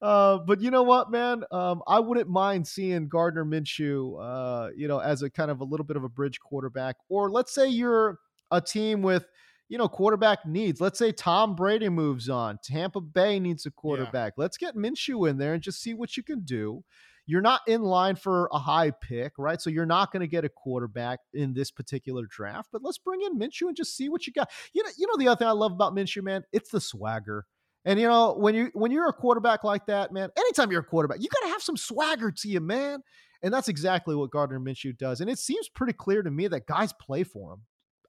uh, 0.02 0.38
but 0.38 0.60
you 0.60 0.70
know 0.70 0.82
what, 0.82 1.10
man, 1.10 1.44
um, 1.50 1.82
I 1.86 2.00
wouldn't 2.00 2.28
mind 2.28 2.66
seeing 2.66 3.08
Gardner 3.08 3.44
Minshew, 3.44 4.16
uh, 4.20 4.70
you 4.76 4.88
know, 4.88 4.98
as 4.98 5.22
a 5.22 5.30
kind 5.30 5.50
of 5.50 5.60
a 5.60 5.64
little 5.64 5.84
bit 5.84 5.96
of 5.96 6.04
a 6.04 6.08
bridge 6.08 6.40
quarterback, 6.40 6.96
or 7.08 7.30
let's 7.30 7.54
say 7.54 7.68
you're 7.68 8.18
a 8.50 8.60
team 8.60 9.02
with 9.02 9.26
you 9.70 9.78
know, 9.78 9.88
quarterback 9.88 10.44
needs. 10.44 10.80
Let's 10.80 10.98
say 10.98 11.12
Tom 11.12 11.54
Brady 11.54 11.88
moves 11.88 12.28
on. 12.28 12.58
Tampa 12.62 13.00
Bay 13.00 13.38
needs 13.38 13.64
a 13.66 13.70
quarterback. 13.70 14.32
Let's 14.36 14.56
get 14.56 14.74
Minshew 14.74 15.30
in 15.30 15.38
there 15.38 15.54
and 15.54 15.62
just 15.62 15.80
see 15.80 15.94
what 15.94 16.16
you 16.16 16.24
can 16.24 16.40
do. 16.40 16.82
You're 17.24 17.40
not 17.40 17.60
in 17.68 17.82
line 17.82 18.16
for 18.16 18.48
a 18.52 18.58
high 18.58 18.90
pick, 18.90 19.34
right? 19.38 19.60
So 19.62 19.70
you're 19.70 19.86
not 19.86 20.10
going 20.10 20.22
to 20.22 20.26
get 20.26 20.44
a 20.44 20.48
quarterback 20.48 21.20
in 21.32 21.54
this 21.54 21.70
particular 21.70 22.24
draft. 22.28 22.70
But 22.72 22.82
let's 22.82 22.98
bring 22.98 23.20
in 23.22 23.38
Minshew 23.38 23.68
and 23.68 23.76
just 23.76 23.96
see 23.96 24.08
what 24.08 24.26
you 24.26 24.32
got. 24.32 24.50
You 24.72 24.82
know, 24.82 24.90
you 24.98 25.06
know 25.06 25.16
the 25.16 25.28
other 25.28 25.38
thing 25.38 25.46
I 25.46 25.52
love 25.52 25.70
about 25.70 25.94
Minshew, 25.94 26.24
man, 26.24 26.42
it's 26.52 26.70
the 26.70 26.80
swagger. 26.80 27.46
And 27.84 28.00
you 28.00 28.08
know, 28.08 28.34
when 28.34 28.56
you 28.56 28.70
when 28.74 28.90
you're 28.90 29.08
a 29.08 29.12
quarterback 29.12 29.62
like 29.62 29.86
that, 29.86 30.12
man, 30.12 30.30
anytime 30.36 30.72
you're 30.72 30.80
a 30.80 30.84
quarterback, 30.84 31.22
you 31.22 31.28
got 31.28 31.46
to 31.46 31.52
have 31.52 31.62
some 31.62 31.76
swagger 31.76 32.32
to 32.32 32.48
you, 32.48 32.60
man. 32.60 33.02
And 33.42 33.54
that's 33.54 33.68
exactly 33.68 34.16
what 34.16 34.32
Gardner 34.32 34.58
Minshew 34.58 34.98
does. 34.98 35.20
And 35.20 35.30
it 35.30 35.38
seems 35.38 35.68
pretty 35.68 35.92
clear 35.92 36.24
to 36.24 36.30
me 36.30 36.48
that 36.48 36.66
guys 36.66 36.92
play 37.00 37.22
for 37.22 37.52
him. 37.52 37.60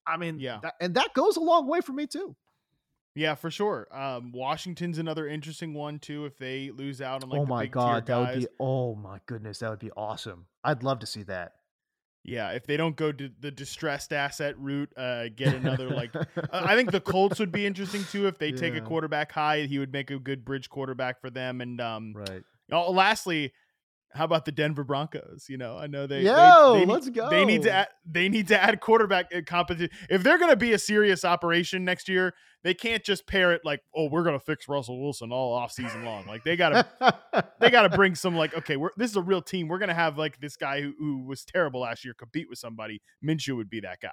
I 0.08 0.18
mean, 0.18 0.40
Yeah. 0.40 0.60
that- 0.64 0.76
and 0.82 0.96
that 0.96 1.14
goes 1.14 1.38
a 1.38 1.42
long 1.42 1.68
way 1.68 1.82
for 1.82 1.94
me 1.94 2.08
too. 2.08 2.36
Yeah, 3.14 3.36
for 3.36 3.52
sure. 3.52 3.88
Um, 3.92 4.32
Washington's 4.32 4.98
another 4.98 5.28
interesting 5.28 5.74
one 5.74 6.00
too. 6.00 6.26
If 6.26 6.38
they 6.38 6.72
lose 6.72 7.02
out 7.02 7.24
on 7.24 7.30
like 7.30 7.42
oh 7.42 7.46
my 7.46 7.66
god, 7.68 8.06
that 8.06 8.18
would 8.18 8.40
be 8.40 8.48
oh 8.60 8.96
my 8.96 9.20
goodness, 9.26 9.60
that 9.60 9.70
would 9.70 9.80
be 9.80 9.92
awesome. 9.98 10.46
I'd 10.64 10.82
love 10.84 11.00
to 11.00 11.06
see 11.06 11.24
that. 11.24 11.54
yeah. 12.24 12.52
If 12.52 12.66
they 12.68 12.78
don't 12.78 12.96
go 12.96 13.12
to 13.12 13.30
the 13.40 13.52
distressed 13.52 14.14
asset 14.14 14.58
route, 14.58 14.90
uh, 14.96 15.26
get 15.36 15.54
another 15.56 15.90
like. 15.90 16.16
uh, 16.16 16.24
I 16.54 16.76
think 16.76 16.92
the 16.92 17.02
Colts 17.14 17.38
would 17.40 17.52
be 17.52 17.66
interesting 17.66 18.06
too. 18.06 18.28
If 18.28 18.38
they 18.38 18.52
take 18.54 18.76
a 18.76 18.82
quarterback 18.82 19.32
high, 19.34 19.62
he 19.64 19.78
would 19.80 19.92
make 19.92 20.10
a 20.12 20.18
good 20.20 20.46
bridge 20.46 20.70
quarterback 20.70 21.20
for 21.20 21.30
them. 21.30 21.60
And 21.62 21.82
um, 21.82 22.14
right. 22.16 22.44
oh, 22.72 22.92
lastly, 22.92 23.52
how 24.14 24.26
about 24.26 24.46
the 24.46 24.52
Denver 24.52 24.84
Broncos? 24.84 25.46
You 25.50 25.58
know, 25.58 25.78
I 25.78 25.88
know 25.88 26.08
they. 26.08 26.20
they- 26.24 26.26
Yo, 26.30 26.74
they, 26.74 26.80
need- 26.82 26.88
let's 26.90 27.10
go. 27.10 27.30
They 27.30 27.46
need 27.46 27.62
to 27.64 27.72
add. 27.72 27.88
They 28.06 28.30
need 28.30 28.48
to 28.50 28.62
add 28.62 28.80
quarterback 28.82 29.28
uh, 29.36 29.42
competition. 29.46 29.90
If 30.10 30.24
they're 30.24 30.38
going 30.38 30.50
to 30.52 30.56
be 30.58 30.74
a 30.74 30.80
serious 30.80 31.24
operation 31.26 31.86
next 31.86 32.08
year, 32.10 32.34
they 32.64 32.74
can't 32.74 33.04
just 33.04 33.26
pair 33.28 33.54
it 33.54 33.62
like, 33.64 33.82
oh, 33.96 34.08
we're 34.10 34.24
going 34.24 34.38
to 34.38 34.44
fix 34.46 34.68
Russell 34.68 35.02
Wilson 35.02 35.32
all 35.32 35.54
off 35.54 35.72
season 35.72 36.04
long. 36.06 36.26
Like 36.28 36.44
they 36.44 36.56
got 36.56 36.70
to 37.00 37.14
they 37.60 37.70
got 37.70 37.84
to 37.84 37.90
bring 37.98 38.16
some 38.16 38.36
like 38.36 38.56
okay 38.56 38.78
we're 38.78 38.92
this 38.98 39.10
is 39.12 39.18
a 39.18 39.22
real 39.22 39.42
team 39.42 39.68
we're 39.68 39.80
gonna 39.80 39.94
have 39.94 40.18
like 40.18 40.40
this 40.40 40.56
guy 40.56 40.82
who, 40.82 40.94
who 41.00 41.24
was 41.26 41.44
terrible 41.46 41.82
last 41.82 42.04
year 42.06 42.14
compete 42.14 42.48
with 42.50 42.60
somebody 42.60 43.02
minshew 43.26 43.56
would 43.56 43.70
be 43.70 43.80
that 43.80 44.00
guy 44.02 44.10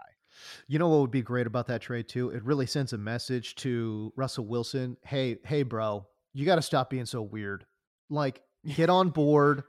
You 0.66 0.78
know 0.78 0.88
what 0.88 1.00
would 1.00 1.11
be 1.11 1.22
great 1.22 1.46
about 1.46 1.66
that 1.68 1.80
trade 1.82 2.08
too? 2.08 2.30
It 2.30 2.42
really 2.44 2.66
sends 2.66 2.92
a 2.92 2.98
message 2.98 3.54
to 3.56 4.12
Russell 4.16 4.46
Wilson. 4.46 4.96
Hey, 5.02 5.37
hey, 5.44 5.62
bro, 5.62 6.06
you 6.32 6.44
got 6.46 6.56
to 6.56 6.62
stop 6.62 6.90
being 6.90 7.06
so 7.06 7.22
weird. 7.22 7.64
Like, 8.11 8.40
get 8.76 8.90
on 8.90 9.11
board. 9.11 9.64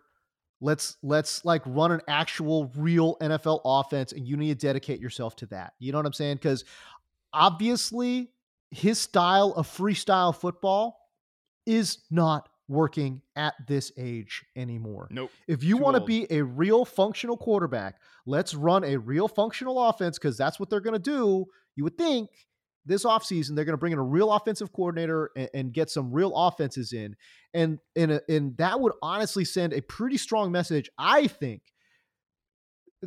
Let's 0.62 0.98
let's 1.02 1.46
like 1.46 1.62
run 1.66 1.92
an 1.92 2.02
actual 2.08 2.72
real 2.76 3.18
NFL 3.22 3.62
offense, 3.64 4.12
and 4.12 4.28
you 4.28 4.38
need 4.38 4.60
to 4.60 4.68
dedicate 4.68 5.00
yourself 5.00 5.36
to 5.38 5.46
that. 5.48 5.74
You 5.80 5.92
know 5.92 6.00
what 6.00 6.06
I'm 6.06 6.14
saying? 6.14 6.36
Because 6.36 6.66
obviously, 7.34 8.32
his 8.72 9.00
style 9.00 9.54
of 9.56 9.68
freestyle 9.68 10.36
football 10.36 11.00
is 11.66 12.00
not 12.12 12.50
working 12.68 13.22
at 13.36 13.56
this 13.68 13.92
age 13.98 14.46
anymore. 14.56 15.08
nope 15.10 15.32
If 15.48 15.64
you 15.64 15.78
want 15.78 15.96
to 15.96 16.04
be 16.04 16.28
a 16.30 16.44
real 16.44 16.86
functional 16.86 17.36
quarterback, 17.36 17.96
let's 18.28 18.54
run 18.54 18.84
a 18.84 18.96
real 18.98 19.28
functional 19.28 19.90
offense 19.90 20.20
because 20.20 20.38
that's 20.38 20.60
what 20.60 20.70
they're 20.70 20.80
going 20.80 20.94
to 20.94 21.00
do. 21.00 21.46
You 21.76 21.84
would 21.84 21.98
think 21.98 22.30
this 22.86 23.04
offseason 23.04 23.56
they're 23.56 23.66
going 23.66 23.74
to 23.74 23.78
bring 23.78 23.94
in 23.94 24.00
a 24.00 24.04
real 24.04 24.32
offensive 24.32 24.72
coordinator 24.74 25.32
and, 25.36 25.50
and 25.54 25.74
get 25.74 25.90
some 25.90 26.12
real 26.12 26.36
offenses 26.36 26.94
in. 26.94 27.16
And, 27.54 27.80
and, 27.96 28.14
uh, 28.14 28.20
and 28.28 28.58
that 28.58 28.80
would 28.80 28.94
honestly 29.02 29.46
send 29.46 29.74
a 29.74 29.82
pretty 29.82 30.18
strong 30.18 30.52
message, 30.52 30.90
I 30.98 31.28
think, 31.28 31.62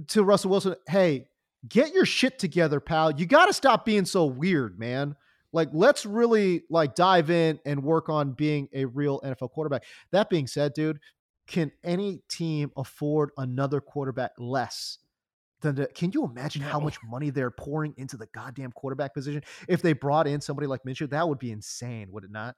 to 0.09 0.23
Russell 0.25 0.51
Wilson. 0.51 0.75
Hey, 0.89 1.27
get 1.69 1.93
your 1.93 2.07
shit 2.07 2.39
together, 2.39 2.81
pal. 2.81 3.13
You 3.13 3.27
got 3.27 3.47
to 3.47 3.53
stop 3.53 3.85
being 3.85 4.05
so 4.05 4.27
weird, 4.27 4.79
man. 4.79 5.17
Like, 5.53 5.69
let's 5.73 6.07
really 6.07 6.63
like 6.71 6.95
dive 6.95 7.31
in 7.31 7.61
and 7.67 7.83
work 7.83 8.09
on 8.09 8.33
being 8.33 8.69
a 8.73 8.87
real 8.87 9.21
NFL 9.21 9.51
quarterback. 9.51 9.85
That 10.11 10.31
being 10.31 10.47
said, 10.47 10.73
dude, 10.73 10.99
can 11.47 11.71
any 11.85 12.23
team 12.31 12.71
afford 12.77 13.31
another 13.37 13.81
quarterback 13.81 14.33
less 14.39 14.99
can 15.95 16.13
you 16.13 16.25
imagine 16.25 16.63
how 16.63 16.81
much 16.81 16.99
money 17.05 17.31
they're 17.31 17.51
pouring 17.51 17.95
into 17.97 18.17
the 18.17 18.27
goddamn 18.35 18.73
quarterback 18.73 19.15
position? 19.15 19.43
If 19.69 19.83
they 19.83 19.93
brought 19.93 20.27
in 20.27 20.41
somebody 20.41 20.67
like 20.67 20.81
Minshew, 20.87 21.11
that 21.11 21.29
would 21.29 21.39
be 21.39 21.53
insane, 21.53 22.09
would 22.11 22.25
it 22.25 22.31
not? 22.31 22.57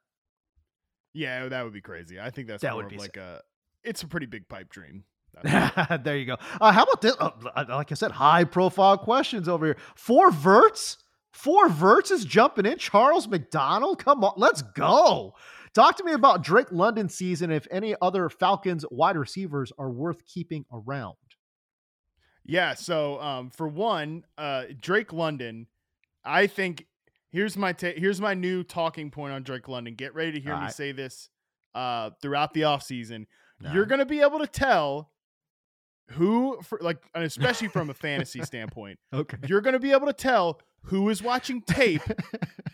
yeah 1.15 1.49
that 1.49 1.63
would 1.63 1.73
be 1.73 1.81
crazy 1.81 2.21
i 2.21 2.29
think 2.29 2.49
that's 2.49 2.61
That 2.61 2.73
more 2.73 2.83
would 2.83 2.91
be 2.91 2.99
like 2.99 3.17
a 3.17 3.41
it's 3.83 4.03
a 4.03 4.07
pretty 4.07 4.27
big 4.27 4.49
pipe 4.49 4.69
dream 4.69 5.05
there 5.43 6.17
you 6.17 6.27
go. 6.27 6.37
Uh, 6.61 6.71
how 6.71 6.85
about 6.85 7.03
this? 7.03 7.17
Uh, 7.19 7.65
like 7.69 7.91
I 7.91 7.97
said, 7.97 8.13
high 8.13 8.45
profile 8.45 8.97
questions 8.97 9.49
over 9.49 9.67
here. 9.67 9.77
Four 9.97 10.31
verts? 10.31 10.99
Four 11.33 11.69
verts 11.69 12.13
is 12.13 12.25
jumping 12.25 12.67
in. 12.67 12.79
Charles 12.79 13.27
McDonald? 13.27 13.99
Come 13.99 14.23
on, 14.23 14.35
let's 14.37 14.63
go. 14.63 15.35
Talk 15.75 15.97
to 15.97 16.05
me 16.05 16.13
about 16.13 16.45
Drake 16.45 16.71
London 16.71 17.09
season. 17.09 17.51
If 17.51 17.67
any 17.73 17.97
other 18.01 18.29
Falcons 18.29 18.85
wide 18.93 19.17
receivers 19.17 19.73
are 19.77 19.91
worth 19.91 20.25
keeping 20.25 20.67
around. 20.73 21.17
Yeah 22.45 22.75
so 22.75 23.21
um 23.21 23.51
for 23.51 23.67
one 23.69 24.25
uh 24.39 24.65
drake 24.81 25.13
london 25.13 25.67
i 26.25 26.47
think 26.47 26.87
here's 27.31 27.57
my 27.57 27.73
ta- 27.73 27.93
here's 27.97 28.21
my 28.21 28.35
new 28.35 28.63
talking 28.63 29.11
point 29.11 29.33
on 29.33 29.43
drake 29.43 29.69
london 29.69 29.95
get 29.95 30.15
ready 30.15 30.33
to 30.33 30.41
hear 30.41 30.57
me 30.59 30.69
say 30.71 30.93
this 30.93 31.29
uh 31.75 32.11
throughout 32.23 32.53
the 32.55 32.63
offseason 32.63 33.27
No. 33.61 33.73
you're 33.73 33.87
gonna 33.87 34.07
be 34.07 34.21
able 34.21 34.39
to 34.41 34.47
tell 34.47 35.11
who 36.11 36.59
for 36.63 36.79
like 36.83 36.99
and 37.15 37.25
especially 37.25 37.69
from 37.69 37.89
a 37.91 37.95
fantasy 37.95 38.43
standpoint 38.43 38.99
Okay. 39.15 39.39
you're 39.49 39.63
going 39.63 39.73
to 39.73 39.79
be 39.81 39.93
able 39.93 40.07
to 40.07 40.13
tell 40.13 40.61
who 40.85 41.09
is 41.09 41.23
watching 41.23 41.63
tape 41.63 42.03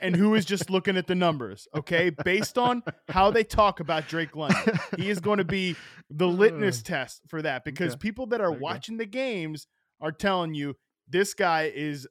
and 0.00 0.16
who 0.16 0.34
is 0.34 0.44
just 0.44 0.68
looking 0.70 0.96
at 0.96 1.06
the 1.06 1.14
numbers, 1.14 1.68
okay? 1.76 2.10
Based 2.10 2.58
on 2.58 2.82
how 3.08 3.30
they 3.30 3.44
talk 3.44 3.80
about 3.80 4.08
Drake 4.08 4.34
London. 4.36 4.78
He 4.96 5.10
is 5.10 5.20
going 5.20 5.38
to 5.38 5.44
be 5.44 5.76
the 6.10 6.26
litmus 6.26 6.82
test 6.82 7.22
for 7.28 7.40
that 7.42 7.64
because 7.64 7.92
Okay. 7.92 7.98
people 8.00 8.26
that 8.28 8.40
are 8.40 8.50
you 8.52 8.56
go. 8.58 8.62
watching 8.62 8.96
the 8.96 9.06
games 9.06 9.66
are 10.00 10.12
telling 10.12 10.54
you 10.54 10.74
this 11.08 11.34
guy 11.34 11.70
is 11.74 12.06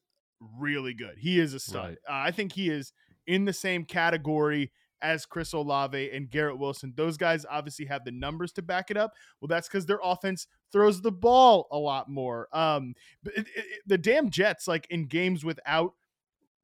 really 0.57 0.93
good. 0.93 1.17
He 1.17 1.39
is 1.39 1.53
a 1.53 1.59
stud. 1.59 1.97
Uh, 2.07 2.13
I 2.13 2.31
think 2.31 2.53
he 2.53 2.69
is 2.69 2.93
in 3.27 3.45
the 3.45 3.53
same 3.53 3.83
category 3.85 4.71
as 5.01 5.25
Chris 5.25 5.53
Olave 5.53 6.12
and 6.12 6.29
Garrett 6.29 6.57
Wilson. 6.57 6.93
Those 6.95 7.17
guys 7.17 7.45
obviously 7.49 7.85
have 7.85 8.03
the 8.05 8.12
numbers 8.12 8.51
to 8.53 8.62
back 8.62 8.91
it 8.91 8.97
up. 8.97 9.13
Well, 9.39 9.47
that's 9.47 9.67
because 9.67 9.85
their 9.85 9.99
offense 10.03 10.47
throws 10.71 11.01
the 11.01 11.12
ball 11.12 11.67
a 11.71 11.77
lot 11.77 12.09
more. 12.09 12.47
Um, 12.53 12.93
it, 13.25 13.47
it- 13.55 13.65
the 13.85 13.97
damn 13.97 14.29
Jets, 14.29 14.67
like 14.67 14.88
in 14.89 15.05
games 15.05 15.43
without 15.43 15.93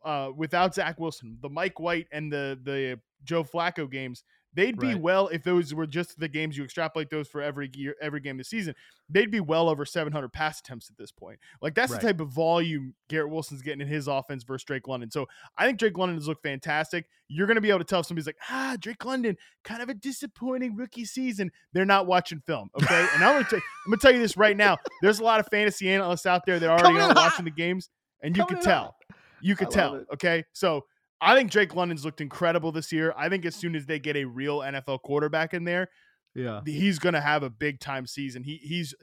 uh, 0.04 0.30
without 0.36 0.76
Zach 0.76 1.00
Wilson, 1.00 1.38
the 1.42 1.50
Mike 1.50 1.80
White 1.80 2.08
and 2.12 2.32
the 2.32 2.60
the 2.64 3.00
Joe 3.24 3.44
Flacco 3.44 3.90
games, 3.90 4.24
they'd 4.56 4.80
be 4.80 4.94
Right. 4.94 5.02
well 5.02 5.28
if 5.28 5.44
those 5.44 5.74
were 5.74 5.86
just 5.86 6.20
the 6.20 6.28
games 6.28 6.58
you 6.58 6.64
extrapolate 6.64 7.10
those 7.12 7.28
for 7.28 7.42
every 7.42 7.70
year, 7.76 7.96
every 8.02 8.20
game 8.22 8.38
this 8.38 8.50
season. 8.50 8.74
They'd 9.10 9.30
be 9.30 9.40
well 9.40 9.70
over 9.70 9.86
700 9.86 10.34
pass 10.34 10.60
attempts 10.60 10.90
at 10.90 10.98
this 10.98 11.12
point. 11.12 11.38
Like 11.62 11.76
that's 11.76 11.92
Right. 11.92 12.02
the 12.02 12.08
type 12.08 12.20
of 12.22 12.30
volume 12.30 12.96
Garrett 13.10 13.30
Wilson's 13.30 13.62
getting 13.62 13.82
in 13.82 13.88
his 13.88 14.08
offense 14.08 14.44
versus 14.44 14.66
Drake 14.66 14.88
London. 14.88 15.12
So 15.12 15.28
I 15.58 15.66
think 15.68 15.78
Drake 15.78 15.98
London 15.98 16.18
has 16.18 16.28
looked 16.28 16.42
fantastic. 16.42 17.06
You're 17.28 17.46
going 17.48 17.56
to 17.56 17.62
be 17.62 17.70
able 17.70 17.80
to 17.80 17.86
tell 17.86 18.00
if 18.00 18.06
somebody's 18.08 18.26
like, 18.28 18.38
ah, 18.50 18.76
Drake 18.80 19.04
London, 19.06 19.38
kind 19.64 19.82
of 19.84 19.90
a 19.90 19.94
disappointing 19.94 20.76
rookie 20.76 21.06
season. 21.06 21.52
They're 21.74 21.86
not 21.86 22.08
watching 22.08 22.40
film, 22.40 22.70
okay? 22.82 23.08
And 23.14 23.24
I'm 23.24 23.34
going 23.34 23.44
to 23.46 23.50
tell 23.50 23.60
I'm 23.60 23.90
going 23.92 24.00
to 24.00 24.02
tell 24.02 24.14
you 24.14 24.20
this 24.22 24.38
right 24.38 24.56
now. 24.58 24.78
There's 25.02 25.20
a 25.20 25.24
lot 25.24 25.40
of 25.40 25.48
fantasy 25.52 25.90
analysts 25.90 26.26
out 26.26 26.46
there 26.46 26.60
that 26.60 26.70
already 26.70 26.84
Coming 26.84 27.02
are 27.02 27.10
in 27.12 27.16
hot. 27.16 27.32
watching 27.32 27.46
the 27.46 27.52
games, 27.52 27.90
and 28.22 28.36
you 28.36 28.44
Coming 28.46 28.60
in 28.60 28.64
tell. 28.64 28.96
You 29.42 29.56
could 29.56 29.70
tell. 29.70 29.96
it. 29.96 30.08
Okay. 30.14 30.44
So 30.54 30.86
I 31.22 31.36
think 31.36 31.52
Drake 31.52 31.74
London's 31.76 32.04
looked 32.06 32.22
incredible 32.22 32.72
this 32.72 32.92
year. 32.92 33.14
I 33.18 33.30
think 33.30 33.46
as 33.46 33.56
soon 33.56 33.76
as 33.76 33.86
they 33.86 34.00
get 34.00 34.16
a 34.16 34.26
real 34.26 34.60
NFL 34.60 35.02
quarterback 35.02 35.54
in 35.54 35.64
there, 35.64 35.90
Yeah. 36.34 36.62
he's 36.66 37.00
gonna 37.00 37.22
have 37.22 37.42
a 37.44 37.50
big 37.50 37.80
time 37.80 38.06
season. 38.06 38.44
He 38.44 38.58
he's 38.58 38.94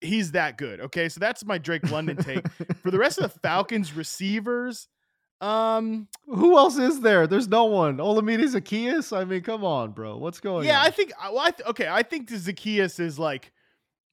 he's 0.00 0.32
that 0.32 0.58
good. 0.58 0.80
Okay. 0.80 1.08
So 1.08 1.20
that's 1.20 1.44
my 1.44 1.58
Drake 1.58 1.90
London 1.90 2.16
take. 2.16 2.46
For 2.82 2.90
the 2.90 2.98
rest 2.98 3.18
of 3.18 3.32
the 3.32 3.38
Falcons 3.40 3.94
receivers, 3.94 4.88
um 5.40 6.08
Who 6.26 6.56
else 6.56 6.76
is 6.78 7.00
there? 7.00 7.26
There's 7.26 7.48
no 7.48 7.64
one. 7.66 7.98
Olamide 7.98 8.42
Zaccheaus? 8.44 9.16
I 9.16 9.24
mean, 9.24 9.42
come 9.42 9.64
on, 9.64 9.92
bro. 9.92 10.16
What's 10.18 10.40
going 10.40 10.60
on? 10.60 10.64
yeah, 10.64 10.80
on? 10.80 10.86
I 10.86 10.90
think 10.90 11.12
well, 11.20 11.38
I 11.38 11.50
th- 11.50 11.68
okay, 11.68 11.88
I 11.88 12.02
think 12.02 12.28
the 12.28 12.36
Zaccheaus 12.36 12.98
is 13.00 13.18
like 13.18 13.52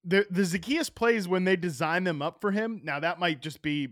the 0.06 0.26
the 0.30 0.42
Zaccheaus 0.44 0.94
plays 0.94 1.28
when 1.28 1.46
they 1.46 1.56
design 1.56 2.04
them 2.04 2.22
up 2.22 2.42
for 2.42 2.52
him. 2.52 2.82
Now 2.84 3.00
that 3.00 3.20
might 3.20 3.42
just 3.42 3.62
be 3.62 3.90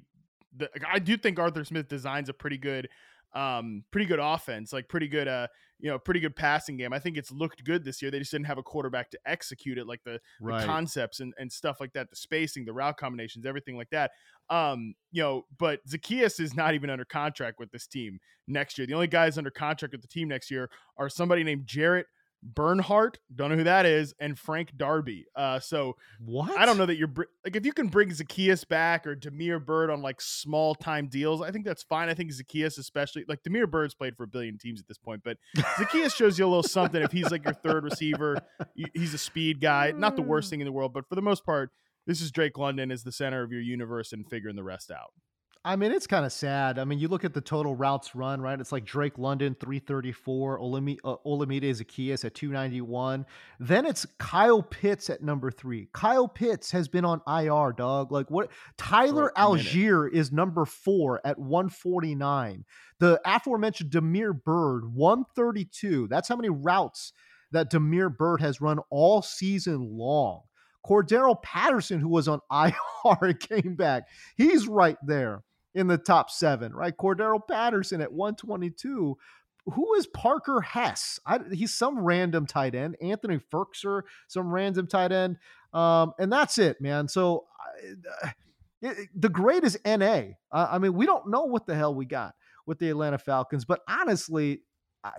the 0.56 0.69
I 0.88 0.99
do 0.99 1.15
think 1.17 1.39
Arthur 1.39 1.63
Smith 1.63 1.88
designs 1.88 2.27
a 2.30 2.34
pretty 2.34 2.58
good 2.58 2.89
um 3.34 3.84
pretty 3.91 4.06
good 4.06 4.20
offense, 4.20 4.74
like 4.74 4.88
pretty 4.89 5.08
good 5.08 5.28
uh 5.28 5.48
you 5.82 5.89
know, 5.89 5.98
pretty 5.98 6.20
good 6.20 6.36
passing 6.36 6.78
game. 6.78 6.94
I 6.94 7.00
think 7.00 7.17
it's 7.17 7.32
looked 7.32 7.63
good 7.63 7.84
this 7.84 8.02
year. 8.02 8.12
They 8.12 8.20
just 8.20 8.32
didn't 8.32 8.46
have 8.46 8.60
a 8.60 8.63
quarterback 8.63 9.10
to 9.12 9.20
execute 9.26 9.80
it 9.80 9.88
like 9.88 10.04
the, 10.06 10.20
the 10.62 10.65
concepts 10.65 11.20
and, 11.22 11.34
and 11.39 11.52
stuff 11.52 11.78
like 11.80 11.94
that, 11.94 12.12
the 12.12 12.15
spacing, 12.15 12.65
the 12.65 12.74
route 12.74 12.98
combinations, 12.98 13.48
everything 13.48 13.78
like 13.78 13.89
that. 13.89 14.12
Um, 14.52 14.94
you 15.12 15.24
know, 15.24 15.46
but 15.58 15.80
Zaccheaus 15.88 16.39
is 16.39 16.54
not 16.54 16.76
even 16.76 16.91
under 16.91 17.04
contract 17.06 17.58
with 17.60 17.72
this 17.72 17.88
team 17.88 18.20
next 18.48 18.78
year. 18.78 18.86
The 18.86 18.94
only 18.94 19.08
guys 19.08 19.39
under 19.39 19.50
contract 19.50 19.94
with 19.94 20.02
the 20.04 20.08
team 20.08 20.28
next 20.28 20.52
year 20.52 20.70
are 20.98 21.10
somebody 21.10 21.44
named 21.44 21.65
Jared 21.65 22.06
Bernhardt, 22.43 23.19
don't 23.34 23.51
know 23.51 23.56
who 23.56 23.63
that 23.65 23.86
is, 23.86 24.13
and 24.19 24.38
Frank 24.38 24.75
Darby. 24.75 25.25
Uh, 25.36 25.60
so 25.60 25.95
what? 26.19 26.58
I 26.58 26.65
don't 26.65 26.77
know 26.77 26.88
that 26.88 26.97
you're 26.97 27.08
br- 27.08 27.23
like 27.45 27.56
if 27.56 27.65
you 27.65 27.73
can 27.73 27.88
bring 27.88 28.10
Zaccheaus 28.10 28.67
back 28.67 29.06
or 29.06 29.15
Damiere 29.15 29.60
Byrd 29.60 29.89
on 29.91 30.01
like 30.01 30.19
small 30.19 30.73
time 30.73 31.08
deals, 31.08 31.41
I 31.41 31.51
think 31.51 31.65
that's 31.65 31.84
fine. 31.84 32.10
I 32.10 32.13
think 32.13 32.32
Zaccheaus, 32.32 32.80
especially 32.80 33.25
like 33.27 33.43
Damiere 33.43 33.67
Byrd's 33.67 33.93
played 33.93 34.17
for 34.17 34.23
a 34.23 34.27
billion 34.27 34.58
teams 34.58 34.80
at 34.80 34.88
this 34.88 34.97
point, 34.97 35.21
but 35.23 35.38
Zaccheaus 35.56 36.15
shows 36.15 36.39
you 36.39 36.45
a 36.45 36.47
little 36.47 36.63
something 36.63 37.01
if 37.01 37.12
he's 37.12 37.30
like 37.32 37.45
your 37.45 37.54
third 37.54 37.84
receiver. 37.84 38.41
He's 38.93 39.13
a 39.13 39.19
speed 39.19 39.62
guy, 39.62 39.91
not 39.91 40.15
the 40.15 40.21
worst 40.21 40.49
thing 40.49 40.62
in 40.62 40.65
the 40.65 40.71
world, 40.71 40.93
but 40.93 41.08
for 41.08 41.15
the 41.15 41.21
most 41.21 41.45
part, 41.45 41.71
this 42.08 42.21
is 42.21 42.32
Drake 42.32 42.58
London 42.58 42.91
as 42.91 43.04
the 43.04 43.12
center 43.12 43.43
of 43.43 43.51
your 43.51 43.62
universe 43.62 44.12
and 44.12 44.27
figuring 44.27 44.56
the 44.56 44.63
rest 44.63 44.89
out. 44.89 45.13
I 45.63 45.76
mean, 45.76 45.91
it's 45.91 46.08
kind 46.08 46.26
of 46.26 46.32
sad. 46.32 46.80
I 46.80 46.86
mean, 46.86 46.97
you 46.97 47.08
look 47.08 47.24
at 47.24 47.36
the 47.36 47.41
total 47.41 47.76
routes 47.76 48.15
run, 48.15 48.41
right? 48.41 48.60
It's 48.60 48.71
like 48.71 48.84
Drake 48.84 49.19
London, 49.19 49.56
334, 49.60 50.60
Olami, 50.60 50.97
uh, 51.04 51.17
Olamide 51.24 51.69
Zaccheaus 51.69 52.26
at 52.26 52.34
291. 52.34 53.28
Then 53.60 53.86
it's 53.86 54.08
Kyle 54.17 54.63
Pitts 54.63 55.12
at 55.12 55.21
number 55.21 55.52
three. 55.52 55.88
Kyle 55.93 56.28
Pitts 56.28 56.71
has 56.71 56.88
been 56.88 57.06
on 57.06 57.21
IR, 57.28 57.74
dog. 57.74 58.12
Like 58.12 58.32
what? 58.32 58.50
Tyler 58.76 59.32
a 59.36 59.50
minute. 59.50 59.67
Allgeier 59.67 60.12
is 60.12 60.32
number 60.32 60.65
four 60.65 61.21
at 61.24 61.38
149. 61.38 62.65
The 62.97 63.21
aforementioned 63.24 63.91
Damiere 63.91 64.34
Byrd, 64.34 64.91
132. 64.95 66.08
That's 66.08 66.28
how 66.28 66.38
many 66.38 66.50
routes 66.50 67.13
that 67.52 67.69
Damiere 67.69 68.10
Byrd 68.10 68.41
has 68.41 68.62
run 68.62 68.80
all 68.89 69.21
season 69.21 69.95
long. 69.95 70.41
Cordarrelle 70.84 71.43
Patterson, 71.43 72.00
who 72.00 72.10
was 72.10 72.28
on 72.28 72.39
IR 72.52 73.17
and 73.21 73.39
came 73.39 73.76
back, 73.76 74.08
he's 74.36 74.67
right 74.67 74.97
there 75.06 75.43
in 75.75 75.88
the 75.88 75.97
top 75.97 76.29
seven, 76.29 76.73
right? 76.73 76.95
Cordarrelle 76.95 77.47
Patterson 77.47 78.01
at 78.01 78.12
122. 78.12 79.17
Who 79.67 79.93
is 79.93 80.07
Parker 80.07 80.62
Hesse? 80.62 81.19
I, 81.25 81.39
he's 81.51 81.73
some 81.73 81.99
random 81.99 82.45
tight 82.47 82.73
end. 82.75 82.97
Anthony 83.01 83.39
Firkser, 83.53 84.01
some 84.27 84.51
random 84.51 84.88
tight 84.88 85.12
end. 85.12 85.38
Um, 85.73 86.13
and 86.19 86.31
that's 86.31 86.57
it, 86.57 86.81
man. 86.81 87.07
So 87.07 87.45
I- 88.23 88.34
it- 88.81 89.10
the 89.15 89.29
grade 89.29 89.63
is 89.63 89.77
NA. 89.86 90.34
Uh, 90.51 90.67
I 90.71 90.79
mean, 90.79 90.93
we 90.95 91.05
don't 91.05 91.29
know 91.29 91.43
what 91.43 91.67
the 91.67 91.75
hell 91.75 91.93
we 91.93 92.05
got 92.05 92.34
with 92.65 92.79
the 92.79 92.89
Atlanta 92.89 93.19
Falcons, 93.19 93.63
but 93.65 93.81
honestly, 93.88 94.63
I, 95.03 95.12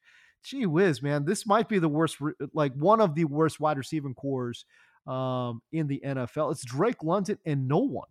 gee 0.44 0.66
whiz, 0.66 1.02
man, 1.02 1.24
this 1.24 1.46
might 1.46 1.68
be 1.68 1.78
the 1.78 1.88
worst, 1.88 2.18
like 2.52 2.74
one 2.74 3.00
of 3.00 3.14
the 3.14 3.24
worst 3.24 3.58
wide 3.58 3.78
receiving 3.78 4.14
corps 4.14 4.52
um, 5.06 5.62
in 5.72 5.86
the 5.86 6.02
NFL. 6.04 6.52
It's 6.52 6.64
Drake 6.64 7.02
London 7.02 7.38
and 7.46 7.66
no 7.66 7.78
one. 7.78 8.08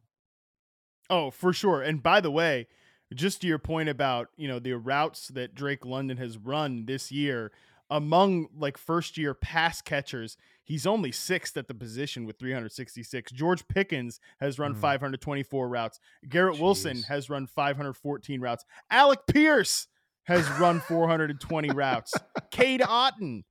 Oh, 1.09 1.31
for 1.31 1.53
sure. 1.53 1.81
And 1.81 2.01
by 2.01 2.21
the 2.21 2.31
way, 2.31 2.67
just 3.13 3.41
to 3.41 3.47
your 3.47 3.59
point 3.59 3.89
about, 3.89 4.29
you 4.35 4.47
know, 4.47 4.59
the 4.59 4.73
routes 4.73 5.27
that 5.29 5.53
Drake 5.55 5.85
London 5.85 6.17
has 6.17 6.37
run 6.37 6.85
this 6.85 7.11
year, 7.11 7.51
among 7.91 8.47
like 8.57 8.77
first 8.79 9.15
year 9.17 9.35
pass 9.35 9.81
catchers, 9.81 10.37
he's 10.63 10.87
only 10.87 11.11
sixth 11.11 11.55
at 11.55 11.67
the 11.67 11.75
position 11.75 12.25
with 12.25 12.39
366. 12.39 13.31
George 13.31 13.67
Pickens 13.67 14.19
has 14.39 14.57
run 14.57 14.73
Mm. 14.73 14.79
524 14.81 15.69
routes. 15.69 15.99
Garrett 16.27 16.59
Wilson 16.59 17.03
has 17.03 17.29
run 17.29 17.45
514 17.45 18.41
routes. 18.41 18.65
Alec 18.89 19.19
Pierce 19.27 19.87
has 20.23 20.49
run 20.59 20.79
420 20.79 21.69
routes. 21.69 22.11
Cade 22.51 22.81
Otton, 22.81 23.43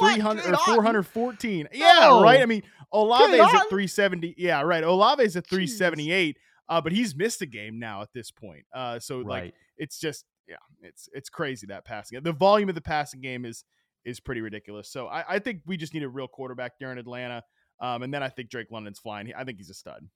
300 0.00 0.46
or 0.54 0.56
414. 0.56 1.68
Yeah, 1.74 1.98
No. 2.00 2.22
right. 2.22 2.40
I 2.40 2.46
mean, 2.46 2.62
Olave 2.90 3.34
is 3.34 3.40
Otton? 3.40 3.54
at 3.54 3.68
370. 3.68 4.34
Yeah, 4.38 4.62
right. 4.62 4.82
Olave 4.82 5.22
is 5.22 5.36
at 5.36 5.46
378. 5.46 6.38
Uh, 6.68 6.80
but 6.80 6.92
he's 6.92 7.14
missed 7.14 7.42
a 7.42 7.46
game 7.46 7.78
now 7.78 8.02
at 8.02 8.08
this 8.14 8.30
point. 8.30 8.64
Uh, 8.74 8.98
so 8.98 9.18
like 9.18 9.54
it's 9.76 9.98
just 9.98 10.24
yeah, 10.48 10.56
it's 10.82 11.08
it's 11.12 11.28
crazy 11.28 11.66
that 11.66 11.84
passing. 11.84 12.22
The 12.22 12.32
volume 12.32 12.68
of 12.68 12.74
the 12.74 12.80
passing 12.80 13.20
game 13.20 13.44
is 13.44 13.64
is 14.04 14.20
pretty 14.20 14.40
ridiculous. 14.40 14.90
So 14.90 15.06
I, 15.06 15.24
I 15.28 15.38
think 15.38 15.62
we 15.66 15.76
just 15.76 15.94
need 15.94 16.02
a 16.02 16.08
real 16.08 16.28
quarterback 16.28 16.72
there 16.78 16.92
in 16.92 16.98
Atlanta. 16.98 17.42
Um, 17.80 18.02
and 18.02 18.12
then 18.12 18.22
I 18.22 18.28
think 18.28 18.50
Drake 18.50 18.68
London's 18.70 18.98
flying. 18.98 19.32
I 19.36 19.44
think 19.44 19.58
he's 19.58 19.70
a 19.70 19.74
stud. 19.74 20.06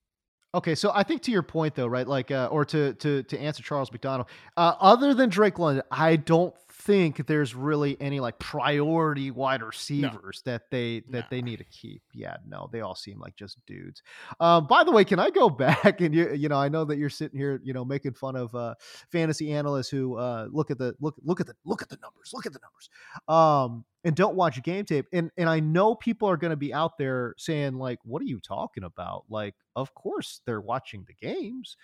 Okay, 0.54 0.74
so 0.74 0.90
I 0.94 1.02
think 1.02 1.22
to 1.22 1.30
your 1.30 1.42
point 1.42 1.74
though, 1.74 1.86
right? 1.86 2.06
Like, 2.06 2.30
uh, 2.30 2.48
or 2.50 2.64
to 2.66 2.94
to 2.94 3.22
to 3.22 3.38
answer 3.38 3.62
Charles 3.62 3.92
McDonald, 3.92 4.28
uh, 4.56 4.74
other 4.80 5.12
than 5.12 5.28
Drake 5.28 5.58
London, 5.58 5.82
I 5.90 6.16
don't 6.16 6.54
think 6.88 7.26
there's 7.26 7.54
really 7.54 8.00
any 8.00 8.18
like 8.18 8.38
priority 8.38 9.30
wide 9.30 9.62
receivers 9.62 10.40
that 10.46 10.70
they 10.70 11.00
that 11.10 11.24
No. 11.24 11.26
they 11.30 11.42
need 11.42 11.58
to 11.58 11.64
keep. 11.64 12.00
Yeah, 12.14 12.38
no, 12.46 12.70
they 12.72 12.80
all 12.80 12.94
seem 12.94 13.20
like 13.20 13.36
just 13.36 13.64
dudes. 13.66 14.02
Um, 14.40 14.66
by 14.66 14.84
the 14.84 14.90
way, 14.90 15.04
can 15.04 15.18
I 15.18 15.28
go 15.28 15.50
back 15.66 16.00
and 16.00 16.14
you 16.14 16.32
you 16.32 16.48
know 16.48 16.56
I 16.56 16.70
know 16.70 16.86
that 16.86 16.96
you're 16.96 17.10
sitting 17.10 17.38
here 17.38 17.60
you 17.62 17.74
know 17.74 17.84
making 17.84 18.14
fun 18.14 18.36
of 18.36 18.54
uh, 18.54 18.74
fantasy 19.12 19.52
analysts 19.52 19.90
who 19.90 20.16
uh, 20.16 20.48
look 20.50 20.70
at 20.70 20.78
the 20.78 20.94
look 20.98 21.16
look 21.22 21.40
at 21.40 21.46
the 21.46 21.54
look 21.66 21.82
at 21.82 21.90
the 21.90 21.98
numbers, 22.00 22.30
look 22.32 22.46
at 22.46 22.54
the 22.54 22.60
numbers, 22.62 22.88
um, 23.28 23.84
and 24.04 24.16
don't 24.16 24.34
watch 24.34 24.62
game 24.62 24.86
tape. 24.86 25.04
And 25.12 25.30
and 25.36 25.46
I 25.46 25.60
know 25.60 25.94
people 25.94 26.30
are 26.30 26.38
going 26.38 26.52
to 26.52 26.56
be 26.56 26.72
out 26.72 26.96
there 26.96 27.34
saying 27.36 27.74
like, 27.74 27.98
what 28.04 28.22
are 28.22 28.26
you 28.26 28.40
talking 28.40 28.84
about? 28.84 29.24
Like, 29.28 29.54
of 29.76 29.92
course 29.94 30.40
they're 30.46 30.62
watching 30.62 31.04
the 31.06 31.14
games. 31.14 31.76